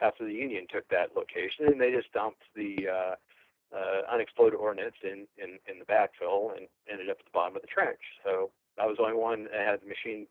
[0.00, 3.14] after the Union took that location, and they just dumped the uh,
[3.74, 7.62] uh, unexploded ordnance in, in in the backfill and ended up at the bottom of
[7.62, 8.00] the trench.
[8.24, 10.26] So I was the only one that had the machine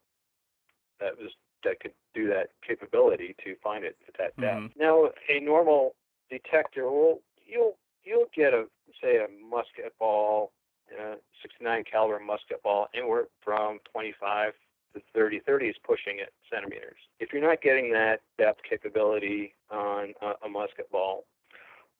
[0.99, 1.31] that was
[1.63, 4.61] that could do that capability to find it at that depth.
[4.61, 4.75] Mhm.
[4.77, 5.95] Now a normal
[6.29, 8.67] detector will you'll you'll get a
[9.01, 10.51] say a musket ball,
[10.99, 14.53] uh, 69 caliber musket ball, anywhere from 25
[14.93, 15.39] to 30.
[15.39, 16.97] 30 is pushing it centimeters.
[17.19, 21.25] If you're not getting that depth capability on a, a musket ball,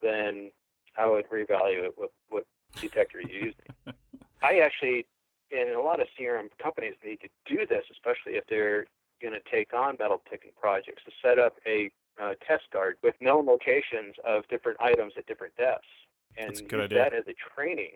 [0.02, 0.52] then
[0.98, 2.46] I would reevaluate what what
[2.80, 3.66] detector you're using.
[4.42, 5.06] I actually,
[5.52, 8.86] and a lot of CRM companies need to do this, especially if they're
[9.22, 13.16] going to take on metal detecting projects, to set up a uh, test guard with
[13.22, 15.88] known locations of different items at different depths,
[16.38, 16.98] and That's a good use idea.
[16.98, 17.96] that as a training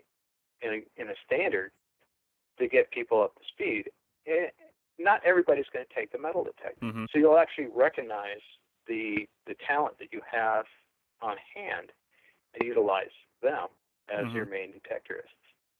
[0.62, 1.72] and a, in a standard
[2.58, 3.90] to get people up to speed.
[4.26, 4.46] Eh,
[4.98, 8.40] not everybody's going to take the metal detector, hmm so you'll actually recognize
[8.86, 10.64] the the talent that you have
[11.20, 11.90] on hand
[12.58, 13.10] and utilize
[13.42, 13.68] them
[14.08, 14.34] as Mhm.
[14.34, 15.28] your main detectorists.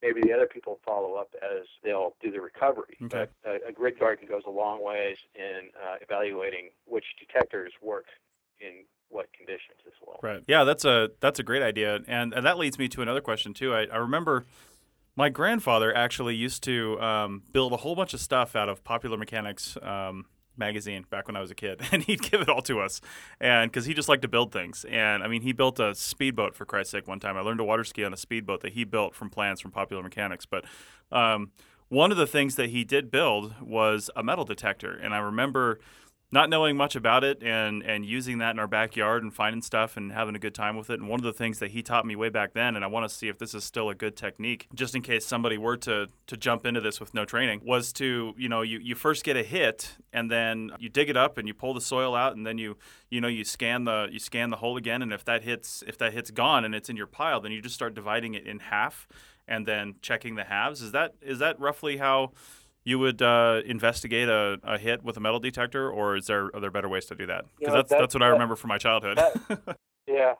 [0.02, 2.96] Maybe the other people follow up as they'll do the recovery.
[3.04, 3.26] Okay.
[3.42, 8.06] But a, a grid guardian goes a long ways in uh, evaluating which detectors work
[8.60, 10.18] in what conditions as well.
[10.22, 10.42] Right.
[10.46, 13.54] Yeah, that's a that's a great idea, and and that leads me to another question
[13.54, 13.72] too.
[13.74, 14.44] I, I remember
[15.16, 19.16] my grandfather actually used to um, build a whole bunch of stuff out of Popular
[19.16, 20.26] Mechanics um,
[20.56, 23.00] magazine back when I was a kid, and he'd give it all to us,
[23.40, 24.84] and because he just liked to build things.
[24.88, 27.36] And I mean, he built a speedboat for Christ's sake one time.
[27.36, 30.02] I learned to water ski on a speedboat that he built from plans from Popular
[30.02, 30.64] Mechanics, but.
[31.12, 31.50] Um,
[31.90, 35.78] one of the things that he did build was a metal detector, and I remember
[36.34, 39.96] not knowing much about it and and using that in our backyard and finding stuff
[39.96, 40.98] and having a good time with it.
[40.98, 43.08] And one of the things that he taught me way back then, and I want
[43.08, 46.08] to see if this is still a good technique, just in case somebody were to
[46.26, 49.36] to jump into this with no training, was to you know you you first get
[49.36, 52.44] a hit and then you dig it up and you pull the soil out and
[52.44, 52.76] then you
[53.10, 55.96] you know you scan the you scan the hole again and if that hits if
[55.98, 58.58] that hit's gone and it's in your pile, then you just start dividing it in
[58.58, 59.06] half
[59.46, 60.82] and then checking the halves.
[60.82, 62.32] Is that is that roughly how?
[62.84, 66.60] You would uh, investigate a, a hit with a metal detector, or is there are
[66.60, 67.44] there better ways to do that?
[67.44, 69.18] You Because know, that's that- that's what I remember from my childhood.
[70.06, 70.34] Yeah,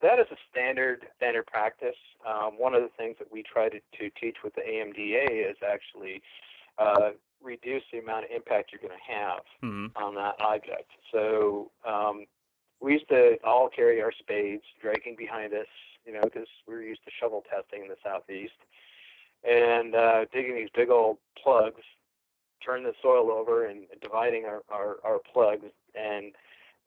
[0.00, 1.94] that is a standard standard practice.
[2.26, 5.58] Um, one of the things that we try to, to teach with the AMDA is
[5.62, 6.22] actually
[6.78, 7.10] uh,
[7.42, 10.88] reduce the amount of impact you're going to have hmm on that object.
[11.12, 12.24] So um,
[12.80, 15.66] we used to all carry our spades dragging behind us,
[16.06, 18.56] you know, because we were used to shovel testing in the southeast,
[19.48, 21.82] and uh, digging these big old plugs,
[22.64, 25.66] turn the soil over and dividing our, our, our plugs.
[25.94, 26.32] And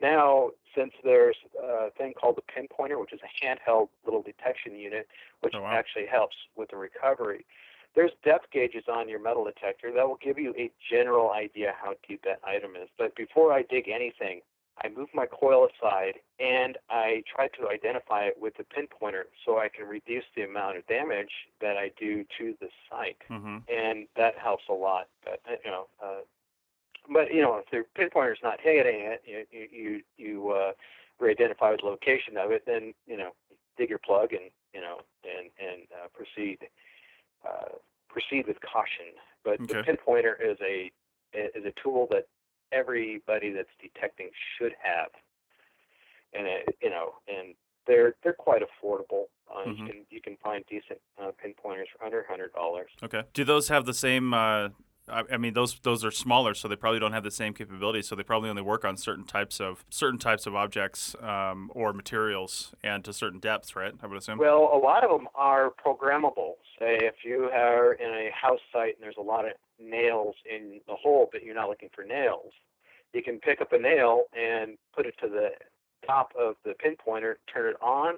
[0.02, 5.08] now, since there's a thing called the pinpointer, which is a handheld little detection unit,
[5.42, 5.72] which Oh, wow.
[5.72, 7.46] actually helps with the recovery.
[7.96, 11.94] There's depth gauges on your metal detector that will give you a general idea how
[12.08, 12.90] deep that item is.
[12.98, 14.42] But before I dig anything,
[14.84, 19.58] I move my coil aside and I try to identify it with the pinpointer so
[19.58, 24.08] I can reduce the amount of damage that I do to the site, hmm and
[24.16, 25.08] that helps a lot.
[25.24, 26.22] But uh, you know, uh,
[27.12, 30.72] but you know, if the pinpointer's not hitting it, you you you, you uh,
[31.20, 33.32] re-identify the location of it, then you know,
[33.78, 36.60] dig your plug and you know, and and uh, proceed
[37.48, 37.76] uh,
[38.10, 39.14] proceed with caution.
[39.44, 40.92] But the pinpointer is a
[41.34, 42.28] is a tool that
[42.72, 45.10] everybody that's detecting should have,
[46.34, 49.26] and it, you know, and they're they're quite affordable.
[49.50, 49.78] Uh, Mhm.
[49.78, 52.90] You can you can find decent uh, pinpointers for under hundred dollars.
[53.04, 53.24] Okay.
[53.34, 54.34] Do those have the same?
[54.34, 54.70] Uh,
[55.10, 58.08] I, I mean, those those are smaller, so they probably don't have the same capabilities.
[58.08, 61.94] So they probably only work on certain types of certain types of objects um, or
[61.94, 63.94] materials and to certain depths, right?
[64.02, 64.38] I would assume.
[64.38, 66.54] Well, a lot of them are programmable.
[66.80, 70.82] Say if you are in a house site and there's a lot of nails in
[70.88, 72.52] the hole, but you're not looking for nails,
[73.14, 75.52] you can pick up a nail and put it to the
[76.06, 78.16] top of the pinpointer, turn it on,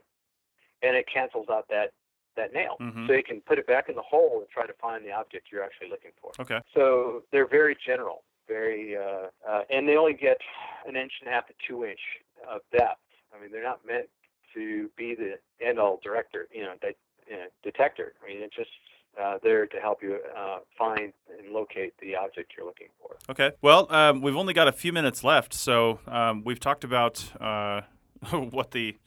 [0.82, 1.92] and it cancels out that
[2.36, 2.78] that nail.
[2.80, 3.08] Mhm.
[3.08, 5.52] So you can put it back in the hole and try to find the object
[5.52, 6.32] you're actually looking for.
[6.40, 6.62] Okay.
[6.74, 10.40] So they're very general, very, uh, uh, and they only get
[10.88, 12.00] an inch and a half to two inch
[12.48, 13.02] of depth.
[13.36, 14.10] I mean, they're not meant
[14.54, 16.96] to be the end all director, you know, that,
[17.28, 18.14] you know, detector.
[18.24, 18.72] I mean, it's just
[19.20, 23.18] uh, there to help you uh, find and locate the object you're looking for.
[23.30, 23.52] Okay.
[23.62, 27.82] Well, um, we've only got a few minutes left, so um, we've talked about uh,
[28.32, 28.98] what the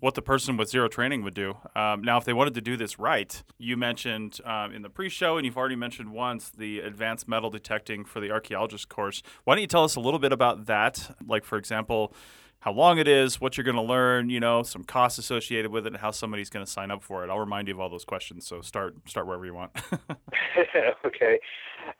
[0.00, 1.56] what the person with zero training would do.
[1.74, 5.36] Um, now, if they wanted to do this right, you mentioned um, in the pre-show,
[5.36, 9.22] and you've already mentioned once the advanced metal detecting for the archaeologist course.
[9.44, 11.16] Why don't you tell us a little bit about that?
[11.26, 12.14] Like, for example,
[12.60, 15.86] how long it is, what you're going to learn, you know, some costs associated with
[15.86, 17.30] it, and how somebody's going to sign up for it.
[17.30, 18.46] I'll remind you of all those questions.
[18.46, 19.70] So start start wherever you want.
[21.04, 21.38] okay.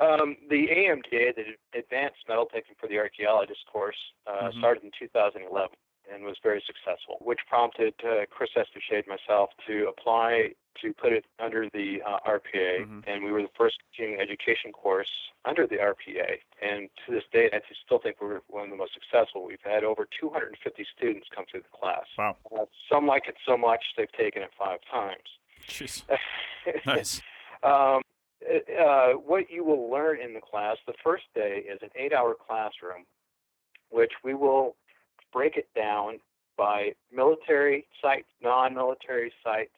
[0.01, 4.59] Um, the AMDA, the Advanced Metal Detecting for the Archaeologist course, uh, Mhm.
[4.59, 5.71] started in 2011
[6.13, 11.13] and was very successful, which prompted uh, Chris Espenshade and myself to apply to put
[11.13, 12.87] it under the uh, RPA.
[12.87, 13.03] Mhm.
[13.07, 15.09] And we were the first continuing education course
[15.45, 16.39] under the RPA.
[16.63, 19.45] And to this day, I still think we're one of the most successful.
[19.45, 22.07] We've had over 250 students come through the class.
[22.17, 22.37] wow.
[22.57, 25.29] Uh, some like it so much they've taken it five times.
[25.67, 26.03] Jeez.
[26.85, 27.23] Nice.
[27.63, 28.03] um,
[28.79, 32.35] uh, what you will learn in the class, the first day is an eight hour
[32.35, 33.05] classroom,
[33.91, 34.77] which we will
[35.33, 36.19] break it down
[36.57, 39.71] by military sites, non military sites,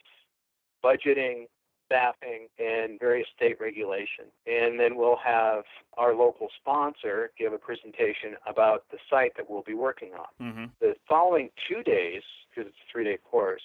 [0.84, 1.46] budgeting,
[1.86, 4.26] staffing, and various state regulation.
[4.46, 5.64] And then we'll have
[5.98, 10.46] our local sponsor give a presentation about the site that we'll be working on.
[10.46, 10.64] Mm-hmm.
[10.80, 13.62] The following two days, because it's a three day course,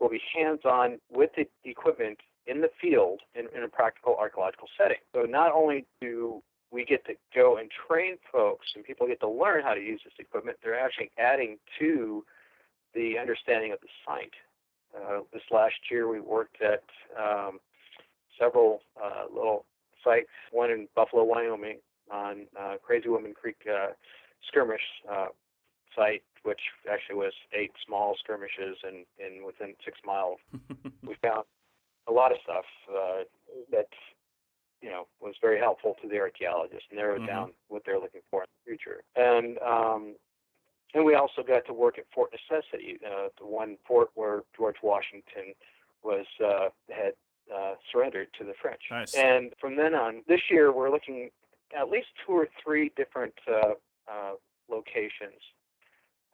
[0.00, 4.68] will be hands on with the equipment in the field in, in a practical archaeological
[4.78, 4.98] setting.
[5.14, 9.28] So not only do we get to go and train folks and people get to
[9.28, 12.24] learn how to use this equipment, they're actually adding to
[12.94, 14.34] the understanding of the site.
[14.94, 16.82] Uh, this last year, we worked at
[17.18, 17.58] um,
[18.38, 19.64] several uh, little
[20.04, 21.78] sites, one in Buffalo, Wyoming,
[22.10, 23.88] on uh, Crazy Woman Creek uh,
[24.46, 25.26] skirmish uh,
[25.94, 30.38] site, which actually was eight small skirmishes, and, and within six miles,
[31.06, 31.44] we found
[32.08, 33.22] a lot of stuff uh,
[33.70, 33.88] that
[34.80, 37.26] you know was very helpful to the archaeologists, narrowed Mhm.
[37.26, 39.02] down what they're looking for in the future.
[39.16, 40.16] And um,
[40.94, 44.76] and we also got to work at Fort Necessity, uh, the one fort where George
[44.82, 45.54] Washington
[46.02, 47.14] was uh, had
[47.54, 48.82] uh, surrendered to the French.
[48.90, 49.14] Nice.
[49.14, 51.30] And from then on, this year we're looking
[51.78, 53.72] at least two or three different uh,
[54.10, 54.32] uh,
[54.70, 55.40] locations.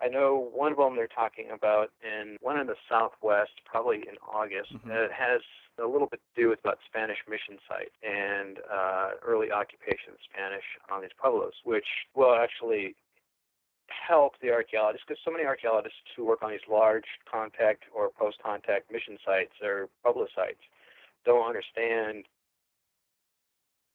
[0.00, 4.16] I know one of them they're talking about, and one in the southwest, probably in
[4.26, 4.72] August.
[4.74, 4.90] Mhm.
[4.90, 5.40] Uh, it has
[5.78, 10.18] a little bit to do with about Spanish mission site and uh, early occupation of
[10.22, 12.94] Spanish on these pueblos, which will actually
[13.88, 18.90] help the archaeologists because so many archaeologists who work on these large contact or post-contact
[18.90, 20.60] mission sites or pueblo sites
[21.24, 22.26] don't understand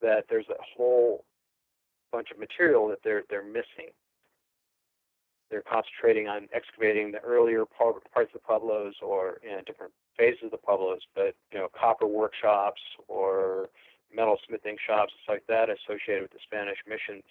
[0.02, 1.26] that there's a whole
[2.12, 3.92] bunch of material that they're they're missing.
[5.50, 10.44] They're concentrating on excavating the earlier par- parts of the pueblos or in different phases
[10.44, 13.70] of the pueblos, but you know copper workshops or
[14.14, 17.24] metal smithing shops, stuff like that, associated with the Spanish missions,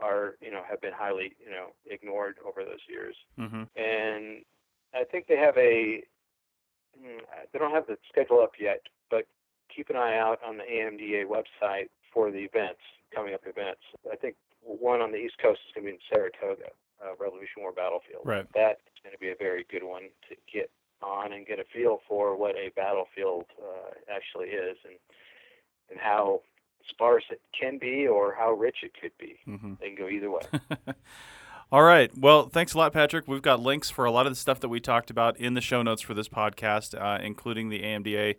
[0.00, 3.64] are you know have been highly you know ignored over those years mm-hmm.
[3.76, 4.44] and
[4.94, 6.02] I think they have a
[6.98, 7.20] mm,
[7.52, 9.26] they don't have the schedule up yet, but
[9.74, 12.80] keep an eye out on the AMDA website for the events,
[13.14, 13.82] coming up events.
[14.10, 16.70] I think one on the East Coast is going to be in Saratoga,
[17.02, 18.22] uh, Revolution War Battlefield.
[18.24, 18.46] Right.
[18.54, 20.70] That's going to be a very good one to get
[21.02, 24.96] on and get a feel for what a battlefield uh, actually is and
[25.90, 26.40] and how
[26.88, 29.36] sparse it can be or how rich it could be.
[29.48, 29.74] Mm-hmm.
[29.80, 30.40] They can go either way.
[31.72, 32.16] All right.
[32.16, 33.28] Well, thanks a lot, Patrick.
[33.28, 35.60] We've got links for a lot of the stuff that we talked about in the
[35.60, 38.36] show notes for this podcast, uh, including the AMDA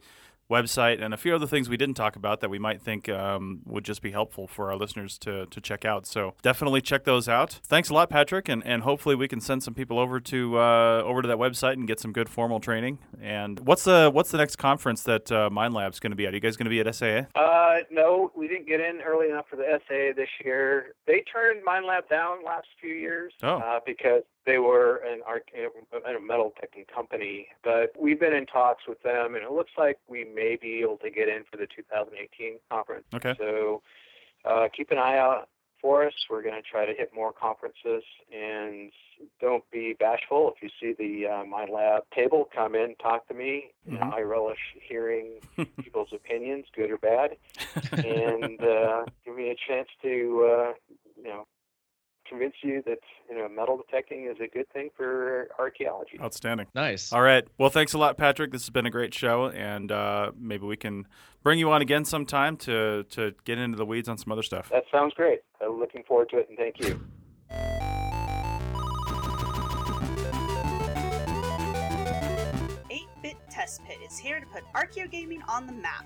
[0.52, 3.62] website and a few other things we didn't talk about that we might think um,
[3.66, 6.06] would just be helpful for our listeners to, to check out.
[6.06, 7.60] So definitely check those out.
[7.64, 11.02] Thanks a lot, Patrick, and, and hopefully we can send some people over to uh,
[11.04, 13.00] over to that website and get some good formal training.
[13.22, 16.34] And what's the what's the next conference that uh, Minelab's going to be at?
[16.34, 17.22] Are you guys going to be at SAA?
[17.40, 20.94] Uh, no, we didn't get in early enough for the SA this year.
[21.08, 23.58] They turned Minelab down last few years Oh.
[23.58, 27.48] uh, because they were an a metal teching company.
[27.64, 30.98] But we've been in talks with them, and it looks like we may be able
[30.98, 33.06] to get in for the 2018 conference.
[33.14, 33.36] Okay.
[33.38, 33.82] So
[34.46, 35.48] uh, keep an eye out
[35.80, 36.14] for us.
[36.30, 38.92] We're going to try to hit more conferences, and
[39.40, 40.54] don't be bashful.
[40.56, 43.72] If you see the uh, Minelab table, come in, talk to me.
[43.86, 44.14] You know, Mhm.
[44.14, 45.40] I relish hearing
[45.84, 47.38] people's opinions, good or bad,
[47.94, 50.10] and uh, give me a chance to,
[50.52, 50.74] uh,
[51.18, 51.48] you know,
[52.32, 56.18] convince you that you know metal detecting is a good thing for archaeology.
[56.22, 56.68] Outstanding.
[56.74, 57.12] Nice.
[57.12, 57.46] All right.
[57.58, 58.52] Well, thanks a lot, Patrick.
[58.52, 61.08] This has been a great show, and uh, maybe we can
[61.44, 64.70] bring you on again sometime to to get into the weeds on some other stuff.
[64.72, 65.42] That sounds great.
[65.62, 67.02] I'm looking forward to it, and thank you.
[72.90, 76.06] Eight Bit Test Pit is here to put Archeo Gaming on the map.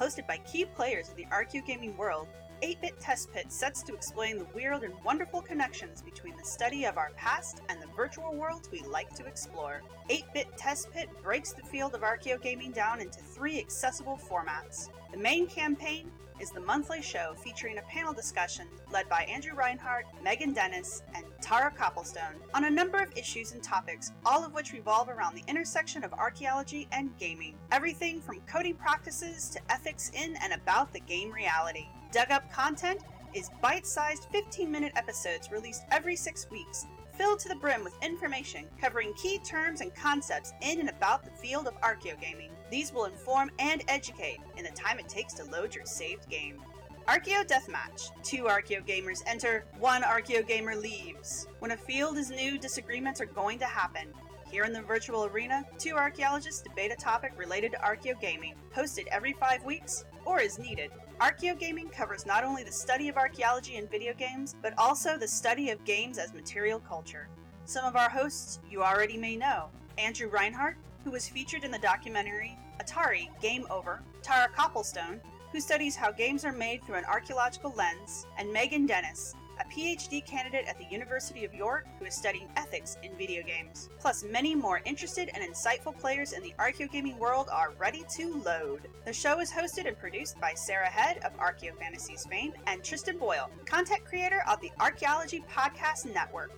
[0.00, 2.28] Hosted by key players in the Archeogaming world,
[2.62, 6.86] 8 Bit Test Pit sets to explain the weird and wonderful connections between the study
[6.86, 9.82] of our past and the virtual worlds we like to explore.
[10.08, 14.88] 8 Bit Test Pit breaks the field of Archeogaming down into three accessible formats.
[15.12, 16.10] The main campaign
[16.40, 21.24] is the monthly show featuring a panel discussion led by Andrew Reinhard, Megan Dennis, and
[21.40, 25.44] Tara Copplestone on a number of issues and topics, all of which revolve around the
[25.48, 27.54] intersection of archaeology and gaming.
[27.72, 31.86] Everything from coding practices to ethics in and about the game reality.
[32.12, 33.00] Dug Up content
[33.34, 37.94] is bite sized 15 minute episodes released every six weeks, filled to the brim with
[38.02, 42.50] information covering key terms and concepts in and about the field of archeogaming.
[42.70, 46.62] These will inform and educate in the time it takes to load your saved game.
[47.08, 48.10] Archeo Deathmatch.
[48.24, 51.46] Two Archeo gamers enter, one Archeo gamer leaves.
[51.60, 54.08] When a field is new, disagreements are going to happen.
[54.50, 59.06] Here in the virtual arena, two archaeologists debate a topic related to archeo gaming, hosted
[59.10, 60.90] every five weeks or as needed.
[61.20, 65.26] Archeo gaming covers not only the study of archaeology in video games, but also the
[65.26, 67.28] study of games as material culture.
[67.64, 71.78] Some of our hosts you already may know Andrew Reinhard, who was featured in the
[71.78, 75.20] documentary Atari Game Over, Tara Copplestone,
[75.52, 80.24] who studies how games are made through an archaeological lens, and Megan Dennis, a PhD
[80.24, 83.88] candidate at the University of York who is studying ethics in video games.
[83.98, 88.88] Plus, many more interested and insightful players in the archaeogaming world are ready to load.
[89.04, 93.50] The show is hosted and produced by Sarah Head of Archaeofantasies fame and Tristan Boyle,
[93.64, 96.52] content creator of the Archaeology Podcast Network.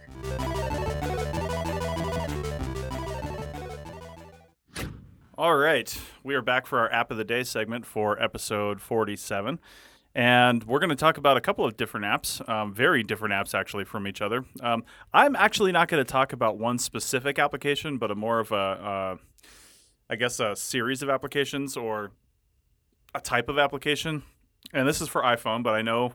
[5.39, 9.61] All right, we are back for our app of the day segment for episode 47.
[10.19, 13.55] And we're going to talk about a couple of different apps, um, very different apps
[13.55, 14.45] actually from each other.
[14.61, 14.83] Um,
[15.15, 18.57] I'm actually not going to talk about one specific application, but a more of a,
[18.57, 19.17] uh,
[20.11, 22.11] I guess, a series of applications or
[23.15, 24.25] a type of application.
[24.73, 26.15] And this is for iPhone, but I know,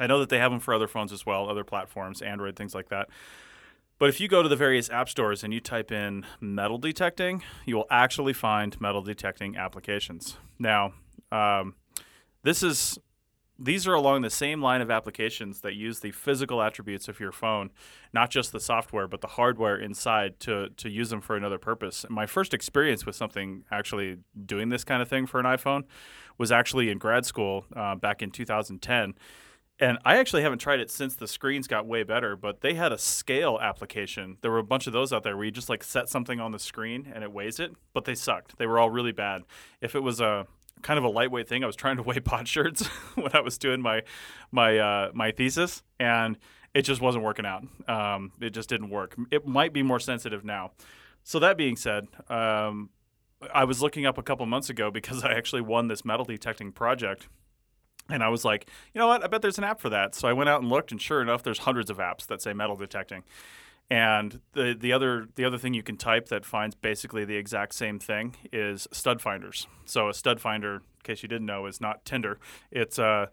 [0.00, 2.74] I know that they have them for other phones as well, other platforms, Android, things
[2.74, 3.10] like that.
[3.98, 7.42] But if you go to the various app stores and you type in metal detecting,
[7.66, 10.38] you will actually find metal detecting applications.
[10.58, 10.94] Now,
[11.30, 11.74] um,
[12.44, 12.98] this is
[13.58, 17.30] these are along the same line of applications that use the physical attributes of your
[17.30, 17.70] phone,
[18.12, 22.04] not just the software, but the hardware inside to, to use them for another purpose.
[22.08, 25.84] My first experience with something actually doing this kind of thing for an iPhone
[26.36, 29.14] was actually in grad school uh, back in 2010.
[29.80, 32.92] And I actually haven't tried it since the screens got way better, but they had
[32.92, 34.38] a scale application.
[34.40, 36.52] There were a bunch of those out there where you just like set something on
[36.52, 38.58] the screen and it weighs it, but they sucked.
[38.58, 39.42] They were all really bad.
[39.80, 40.46] If it was a
[40.82, 41.64] kind of a lightweight thing.
[41.64, 44.02] I was trying to weigh potsherds when I was doing my
[44.50, 46.38] my uh, my thesis, and
[46.74, 47.64] it just wasn't working out.
[47.88, 49.16] Um, it just didn't work.
[49.30, 50.72] It might be more sensitive now.
[51.22, 52.90] So that being said, um,
[53.52, 56.72] I was looking up a couple months ago because I actually won this metal detecting
[56.72, 57.28] project.
[58.10, 59.24] And I was like, you know what?
[59.24, 60.14] I bet there's an app for that.
[60.14, 62.52] So I went out and looked, and sure enough, there's hundreds of apps that say
[62.52, 63.22] metal detecting.
[63.90, 67.74] And the the other the other thing you can type that finds basically the exact
[67.74, 69.66] same thing is stud finders.
[69.84, 72.38] So a stud finder, in case you didn't know, is not Tinder.
[72.70, 73.26] It's uh,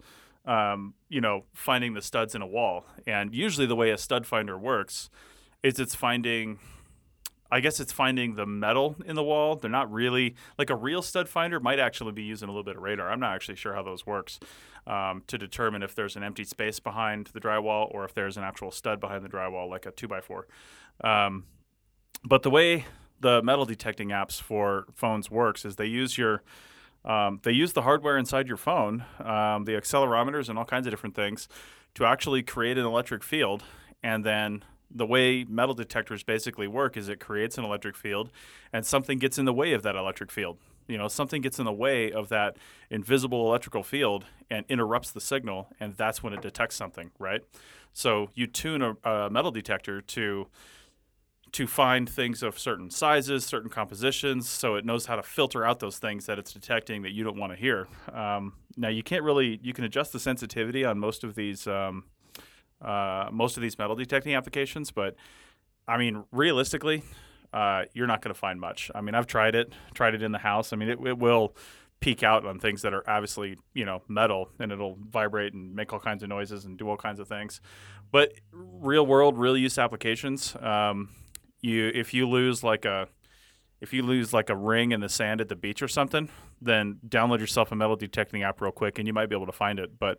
[0.45, 2.86] um, you know finding the studs in a wall.
[3.08, 5.10] And usually the way a stud finder works
[5.64, 6.60] is it's finding
[7.52, 9.56] I guess it's finding the metal in the wall.
[9.56, 12.78] They're not really like a real stud finder might actually be using a little bit
[12.78, 13.12] of radar.
[13.12, 14.39] I'm not actually sure how those works
[14.88, 18.43] um, to determine if there's an empty space behind the drywall or if there's an
[18.43, 20.47] actual stud behind the drywall, like a two by four.
[21.04, 21.43] Um,
[22.24, 22.86] but the way
[23.20, 26.43] the metal detecting apps for phones works is they use your
[27.04, 30.91] um, they use the hardware inside your phone, um, the accelerometers and all kinds of
[30.91, 31.47] different things,
[31.95, 33.64] to actually create an electric field,
[34.04, 34.64] and then
[34.94, 38.32] the way metal detectors basically work is it creates an electric field
[38.74, 41.66] and something gets in the way of that electric field you know something gets in
[41.66, 42.58] the way of that
[42.89, 47.42] invisible electrical field and interrupts the signal and that's when it detects something right
[47.94, 50.48] so you tune a, a metal detector to
[51.52, 55.80] to find things of certain sizes, certain compositions, so it knows how to filter out
[55.80, 57.88] those things that it's detecting that you don't want to hear.
[58.14, 62.06] Um, now, you can't really you can adjust the sensitivity on most of these um,
[62.82, 65.16] uh, most of these metal detecting applications, but
[65.88, 67.04] I mean, realistically,
[67.54, 68.90] uh, you're not going to find much.
[68.96, 70.74] I mean, I've tried it, tried it in the house.
[70.74, 71.56] I mean, it, it will
[72.02, 75.94] peak out on things that are obviously you know metal and it'll vibrate and make
[75.94, 77.62] all kinds of noises and do all kinds of things
[78.12, 81.10] but real world real use applications um,
[81.62, 83.08] you if you lose like a
[83.80, 86.28] if you lose like a ring in the sand at the beach or something
[86.60, 89.52] then download yourself a metal detecting app real quick and you might be able to
[89.52, 90.18] find it but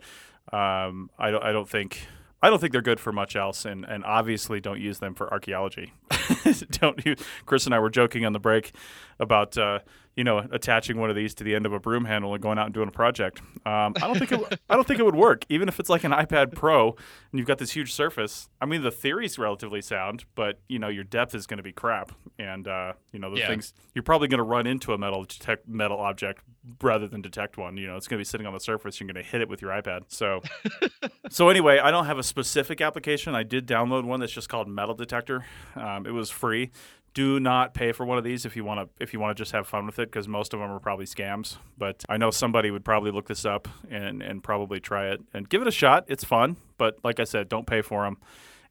[0.52, 2.06] um, I, don't, I don't think
[2.42, 5.32] I don't think they're good for much else, and, and obviously don't use them for
[5.32, 5.92] archaeology.
[6.72, 7.14] don't you?
[7.46, 8.72] Chris and I were joking on the break
[9.20, 9.80] about uh,
[10.16, 12.58] you know attaching one of these to the end of a broom handle and going
[12.58, 13.40] out and doing a project.
[13.64, 16.04] Um, I don't think it, I don't think it would work, even if it's like
[16.04, 18.48] an iPad Pro and you've got this huge surface.
[18.60, 21.72] I mean, the theory's relatively sound, but you know your depth is going to be
[21.72, 23.48] crap, and uh, you know the yeah.
[23.48, 26.42] things you're probably going to run into a metal detect metal object
[26.80, 27.76] rather than detect one.
[27.76, 29.00] You know, it's going to be sitting on the surface.
[29.00, 30.02] You're going to hit it with your iPad.
[30.08, 30.42] So,
[31.30, 33.34] so anyway, I don't have a specific application.
[33.34, 35.44] I did download one that's just called Metal Detector.
[35.74, 36.70] Um, it was free.
[37.14, 39.40] Do not pay for one of these if you want to if you want to
[39.40, 41.58] just have fun with it because most of them are probably scams.
[41.76, 45.48] But I know somebody would probably look this up and and probably try it and
[45.48, 46.04] give it a shot.
[46.08, 48.16] It's fun, but like I said, don't pay for them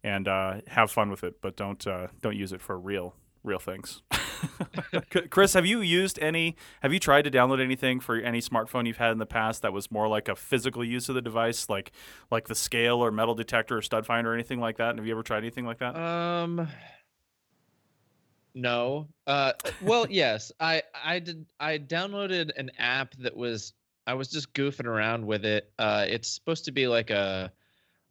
[0.03, 1.41] and uh, have fun with it.
[1.41, 4.01] But don't uh, don't use it for real real things.
[5.29, 6.55] Chris, have you used any?
[6.81, 9.73] Have you tried to download anything for any smartphone you've had in the past that
[9.73, 11.91] was more like a physical use of the device, like
[12.29, 14.95] like the scale or metal detector or stud finder or anything like that?
[14.95, 15.95] Have you ever tried anything like that?
[15.95, 16.67] Um,
[18.53, 19.07] no.
[19.27, 21.45] Uh, well, yes, I I did.
[21.59, 23.73] I downloaded an app that was
[24.07, 25.71] I was just goofing around with it.
[25.79, 27.51] Uh, it's supposed to be like a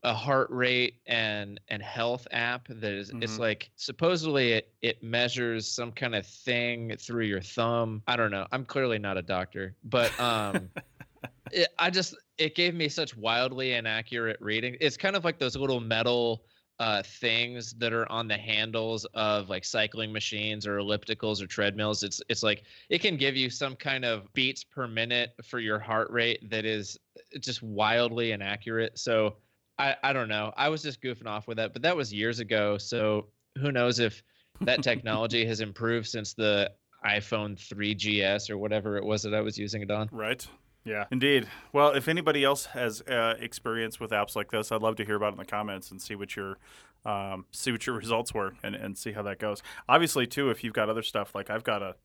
[0.02, 3.38] a heart rate and and health app that is it's Mhm.
[3.38, 8.02] like supposedly it it measures some kind of thing through your thumb.
[8.06, 8.46] I don't know.
[8.50, 10.70] I'm clearly not a doctor, but um
[11.52, 14.76] it, I just it gave me such wildly inaccurate reading.
[14.80, 16.44] It's kind of like those little metal
[16.80, 22.02] uh, things that are on the handles of like cycling machines or ellipticals or treadmills.
[22.02, 25.78] It's it's like it can give you some kind of beats per minute for your
[25.78, 28.98] heart rate that is uh, just wildly inaccurate.
[28.98, 29.36] So
[29.78, 30.54] I I don't know.
[30.56, 32.78] I was just goofing off with that, but that was years ago.
[32.78, 33.26] So
[33.58, 34.22] who knows if
[34.62, 36.72] that technology has improved since the
[37.04, 40.08] iPhone 3GS or whatever it was that I was using it on.
[40.10, 40.46] Right.
[40.84, 41.46] Yeah, indeed.
[41.72, 45.16] Well, if anybody else has uh, experience with apps like this, I'd love to hear
[45.16, 46.56] about it in the comments and see what your
[47.04, 49.62] um, see what your results were and, and see how that goes.
[49.88, 51.96] Obviously, too, if you've got other stuff like I've got a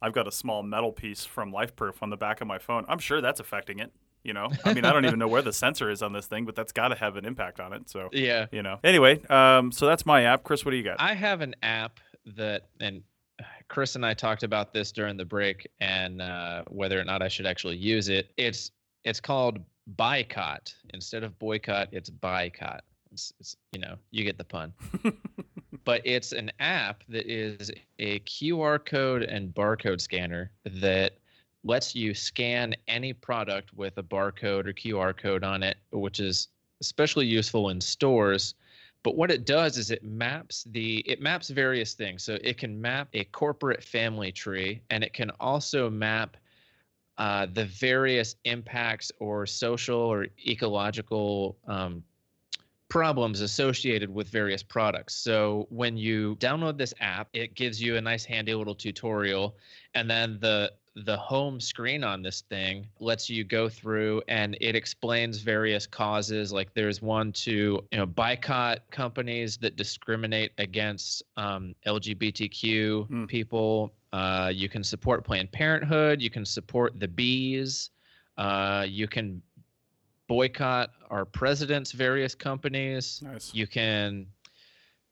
[0.00, 2.84] I've got a small metal piece from LifeProof on the back of my phone.
[2.88, 3.92] I'm sure that's affecting it.
[4.24, 6.44] You know, I mean, I don't even know where the sensor is on this thing,
[6.44, 7.88] but that's got to have an impact on it.
[7.88, 8.46] So Yeah.
[8.52, 8.78] you know.
[8.84, 10.44] Anyway, um, so that's my app.
[10.44, 10.96] Chris, what do you got?
[11.00, 11.98] I have an app
[12.36, 13.02] that, and
[13.68, 17.28] Chris and I talked about this during the break, and uh, whether or not I
[17.28, 18.30] should actually use it.
[18.36, 18.70] It's
[19.04, 19.60] it's called
[19.96, 21.88] Buycott instead of boycott.
[21.92, 22.80] It's Buycott.
[23.12, 24.72] It's, it's you know you get the pun.
[25.84, 31.18] but it's an app that is a QR code and barcode scanner that
[31.64, 36.48] lets you scan any product with a barcode or QR code on it, which is
[36.80, 38.54] especially useful in stores.
[39.08, 42.22] But what it does is it maps the it maps various things.
[42.22, 46.36] So it can map a corporate family tree, and it can also map
[47.16, 52.04] uh, the various impacts or social or ecological um,
[52.88, 55.14] problems associated with various products.
[55.14, 59.56] So when you download this app, it gives you a nice handy little tutorial
[59.94, 60.72] and then the
[61.04, 66.52] the home screen on this thing lets you go through and it explains various causes
[66.52, 73.26] like there's one to you know boycott companies that discriminate against um, lgbtq Hmm.
[73.26, 77.90] people uh, you can support planned parenthood you can support the bees
[78.38, 79.40] uh, you can
[80.28, 83.20] boycott our president's various companies.
[83.22, 83.54] Nice.
[83.54, 84.26] you can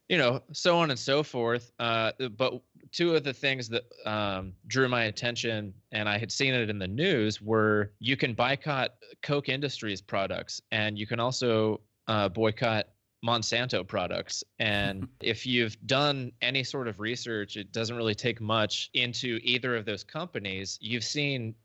[0.07, 1.71] you know so on and so forth.
[1.79, 2.61] Uh, but
[2.91, 6.79] two of the things that um, drew my attention and i had seen it in
[6.79, 8.91] the news were you can boycott
[9.21, 12.87] Koch Industries products and you can also uh, boycott
[13.25, 14.43] monsanto products.
[14.59, 19.75] And if you've done any sort of research it doesn't really take much into either
[19.75, 20.77] of those companies.
[20.81, 21.55] You've seen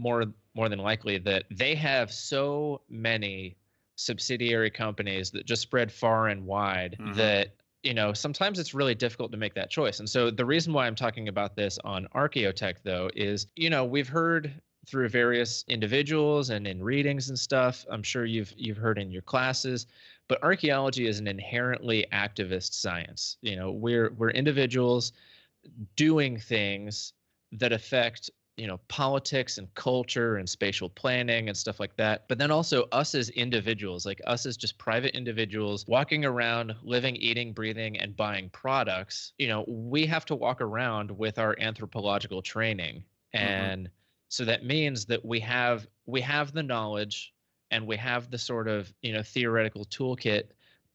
[0.00, 0.24] more
[0.54, 3.56] more than likely that they have so many
[3.96, 7.14] subsidiary companies that just spread far and wide Mhm.
[7.16, 10.72] that you know sometimes it's really difficult to make that choice and so the reason
[10.72, 14.52] why i'm talking about this on archaeotech though is you know we've heard
[14.86, 19.22] through various individuals and in readings and stuff i'm sure you've you've heard in your
[19.22, 19.86] classes
[20.28, 25.12] but archaeology is an inherently activist science you know we're we're individuals
[25.96, 27.12] doing things
[27.52, 28.30] that affect
[28.60, 32.86] you know politics and culture and spatial planning and stuff like that but then also
[32.92, 38.14] us as individuals like us as just private individuals walking around living eating breathing and
[38.16, 43.04] buying products you know we have to walk around with our anthropological training.
[43.32, 43.90] And
[44.28, 47.32] so that means that we have we have the knowledge
[47.70, 50.44] and we have the sort of you know theoretical toolkit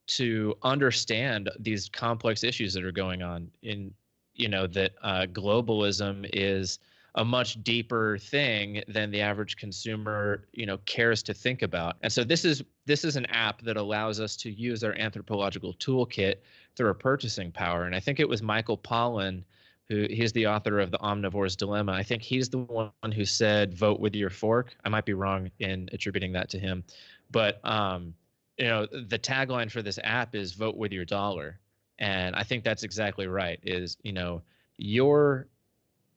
[0.06, 3.92] to understand these complex issues that are going on in
[4.34, 6.78] you know that uh, globalism is
[7.16, 11.96] a much deeper thing than the average consumer you know cares to think about.
[12.02, 15.74] And so this is this is an app that allows us to use our anthropological
[15.74, 16.36] toolkit
[16.76, 17.84] through our purchasing power.
[17.84, 19.42] And i think it was michael pollan
[19.88, 21.92] who he's the author of the omnivore's dilemma.
[21.92, 24.74] I think he's the one who said vote with your fork.
[24.84, 26.84] I might be wrong in attributing that to him.
[27.30, 28.14] But um
[28.58, 31.60] you know the tagline for this app is vote with your dollar.
[31.98, 34.42] And i think that's exactly right is you know
[34.76, 35.48] your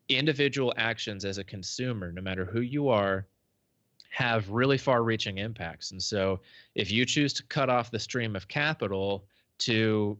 [0.10, 3.28] individual actions as a consumer no matter who you are
[4.10, 5.92] have really far reaching impacts.
[5.92, 6.42] And so
[6.76, 9.26] if you choose to cut off the stream of capital
[9.60, 10.18] to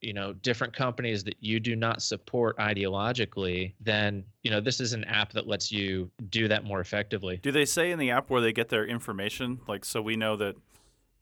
[0.00, 4.92] you know different companies that you do not support ideologically then you know this is
[4.92, 7.38] an app that lets you do that more effectively.
[7.40, 10.36] Do they say in the app where they get their information, like so we know
[10.36, 10.56] that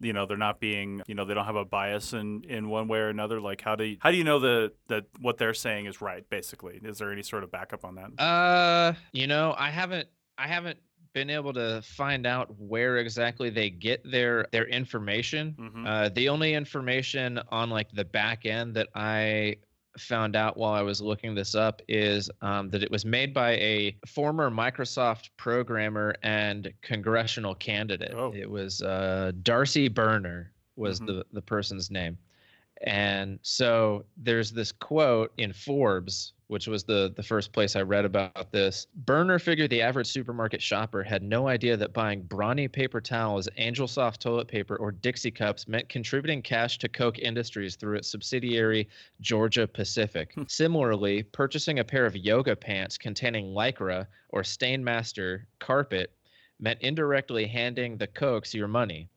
[0.00, 2.88] you know they're not being you know they don't have a bias in in one
[2.88, 3.40] way or another?
[3.40, 6.28] Like how do you, how do you know that that what they're saying is right?
[6.30, 8.22] Basically, is there any sort of backup on that?
[8.22, 10.78] Uh, you know, I haven't I haven't
[11.12, 15.54] been able to find out where exactly they get their their information.
[15.58, 15.86] Mhm.
[15.86, 19.56] Uh, the only information on like the back end that I
[19.98, 23.52] found out while I was looking this up is um, that it was made by
[23.52, 28.12] a former Microsoft programmer and congressional candidate.
[28.14, 28.32] Oh.
[28.34, 30.52] It was uh, Darcy Burner.
[30.76, 31.06] was Mhm.
[31.06, 32.16] the the person's name.
[32.82, 38.06] And so there's this quote in Forbes, which was the the first place I read
[38.06, 38.86] about this.
[39.04, 43.86] Burner figured the average supermarket shopper had no idea that buying brawny paper towels, Angel
[43.86, 48.88] Soft toilet paper, or Dixie cups meant contributing cash to Koch Industries through its subsidiary
[49.20, 50.32] Georgia Pacific.
[50.34, 50.42] Hmm.
[50.48, 56.12] Similarly, purchasing a pair of yoga pants containing lycra or Stainmaster carpet
[56.58, 59.08] meant indirectly handing the Kochs your money.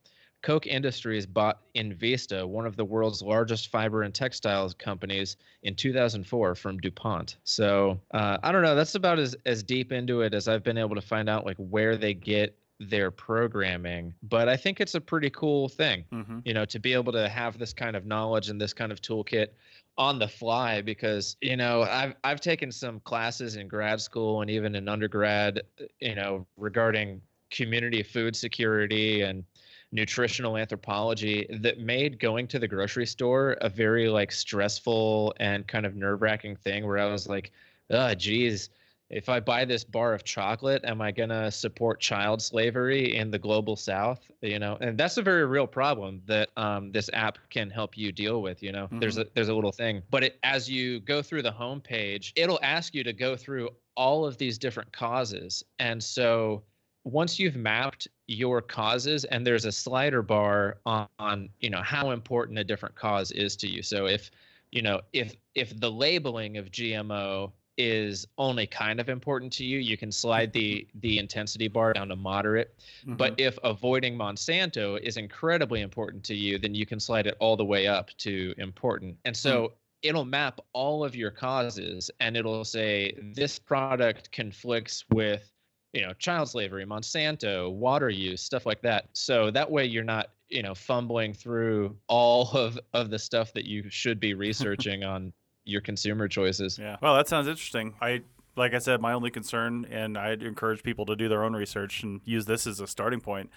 [0.44, 6.54] Koch Industries bought Invista, one of the world's largest fiber and textiles companies, in 2004
[6.54, 7.38] from DuPont.
[7.44, 8.74] So uh, I don't know.
[8.74, 11.56] That's about as, as deep into it as I've been able to find out, like
[11.56, 14.12] where they get their programming.
[14.22, 16.40] But I think it's a pretty cool thing, Mm-hmm.
[16.44, 19.00] you know, to be able to have this kind of knowledge and this kind of
[19.00, 19.48] toolkit
[19.96, 24.50] on the fly because you know I've I've taken some classes in grad school and
[24.50, 27.20] even in undergrad uh, you know regarding
[27.52, 29.44] community food security and
[29.92, 35.86] nutritional anthropology that made going to the grocery store a very like stressful and kind
[35.86, 37.52] of nerve-wracking thing where I was like,
[37.90, 38.70] oh geez,
[39.10, 43.38] if I buy this bar of chocolate, am I gonna support child slavery in the
[43.38, 44.20] global south?
[44.40, 48.12] You know, and that's a very real problem that um, this app can help you
[48.12, 48.62] deal with.
[48.62, 51.52] You know, there's a there's a little thing, but it, as you go through the
[51.52, 56.64] homepage, it'll ask you to go through all of these different causes, and so
[57.04, 62.10] once you've mapped your causes and there's a slider bar on, on you know how
[62.10, 63.82] important a different cause is to you.
[63.82, 64.30] So if
[64.72, 69.78] you know if if the labeling of gmo is only kind of important to you
[69.78, 72.74] you can slide the the intensity bar down to moderate.
[73.02, 73.16] Mm-hmm.
[73.16, 77.56] but if avoiding monsanto is incredibly important to you then you can slide it all
[77.56, 79.16] the way up to important.
[79.24, 85.53] And so it'll map all of your causes and it'll say this product conflicts with
[85.94, 90.30] you know child slavery monsanto water use stuff like that so that way you're not
[90.48, 95.32] you know fumbling through all of of the stuff that you should be researching on
[95.64, 96.96] your consumer choices Yeah.
[97.00, 97.94] Well, that sounds interesting.
[98.00, 98.22] I
[98.56, 102.02] like I said, my only concern, and I'd encourage people to do their own research
[102.02, 103.50] and use this as a starting point,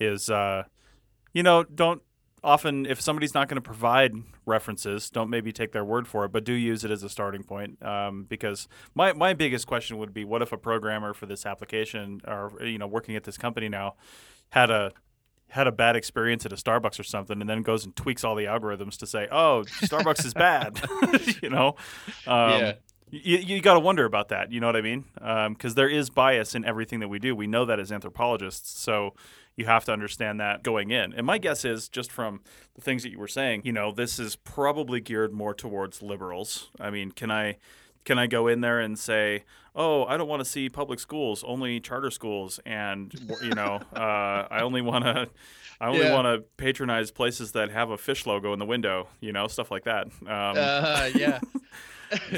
[0.00, 0.64] is uh,
[1.32, 2.02] you know, don't
[2.44, 4.14] often if somebody's not going to provide
[4.46, 7.42] references, don't maybe take their word for it, but do use it as a starting
[7.42, 7.82] point.
[7.84, 12.20] Um, because my my biggest question would be, what if a programmer for this application
[12.26, 13.94] or you know working at this company now
[14.50, 14.92] had a
[15.48, 18.34] had a bad experience at a Starbucks or something, and then goes and tweaks all
[18.34, 20.80] the algorithms to say, "Oh, Starbucks is bad,"
[21.42, 21.76] you know.
[22.26, 22.72] Um, Yeah.
[23.14, 24.52] You, you got to wonder about that.
[24.52, 25.04] You know what I mean?
[25.50, 27.36] Because there is bias in everything that we do.
[27.36, 28.80] We know that as anthropologists.
[28.80, 29.12] So
[29.56, 31.12] you have to understand that going in.
[31.12, 32.40] And my guess is, just from
[32.74, 36.70] the things that you were saying, you know, this is probably geared more towards liberals.
[36.80, 37.58] I mean, can I
[38.04, 39.44] can I go in there and say,
[39.76, 44.48] "Oh, I don't want to see public schools, only charter schools," and you know, uh,
[44.50, 45.28] I only want to,
[45.80, 46.14] I only Yeah.
[46.14, 49.70] want to patronize places that have a fish logo in the window, you know, stuff
[49.70, 50.06] like that.
[50.22, 51.38] Um, uh, yeah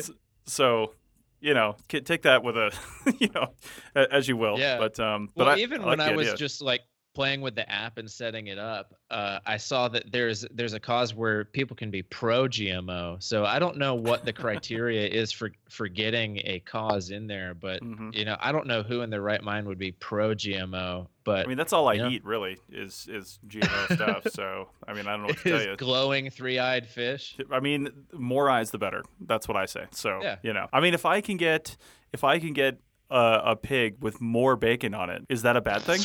[0.47, 0.93] so,
[1.41, 2.73] you know, take that with a,
[3.19, 3.53] you know,
[3.95, 4.59] as you will.
[4.59, 4.79] Yeah.
[4.79, 6.37] But um, but well I, even I when i was idea.
[6.37, 6.83] just like
[7.15, 10.81] playing with the app and setting it up uh, i saw that there's there's a
[10.81, 15.31] cause where people can be pro gmo so i don't know what the criteria is
[15.31, 18.13] for for getting a cause in there but Mhm.
[18.15, 21.47] you know i don't know who in their right mind would be pro gmo but
[21.47, 22.09] I mean, that's all I you know?
[22.11, 24.27] eat really is is GMO stuff.
[24.31, 25.75] So I mean, I don't know what to tell you.
[25.77, 29.03] glowing three-eyed fish I mean, more eyes the better.
[29.23, 29.87] That's what I say.
[29.93, 30.37] So Yeah.
[30.43, 31.79] you know, I mean, if I can get
[32.13, 32.79] if I can get
[33.15, 36.01] a, a pig with more bacon on it, is that a bad thing?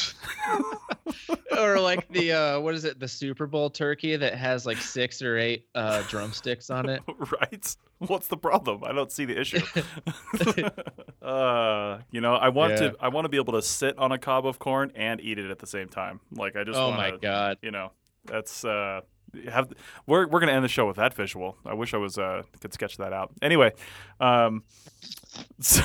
[1.57, 5.21] or like the uh what is it the super bowl turkey that has like six
[5.21, 7.01] or eight uh drumsticks on it
[7.41, 7.75] right?
[7.99, 8.83] What's the problem?
[8.83, 9.59] I don't see the issue.
[11.21, 12.89] uh, you know, I want Yeah.
[12.91, 15.37] to I want to be able to sit on a cob of corn and eat
[15.39, 16.19] it at the same time.
[16.31, 17.91] Like I just oh wanna, my god you know,
[18.25, 19.01] that's uh
[19.49, 19.71] have
[20.07, 21.57] we're we're gonna end the show with that visual.
[21.65, 23.31] I wish I was uh could sketch that out.
[23.41, 23.73] Anyway,
[24.19, 24.63] um,
[25.59, 25.83] so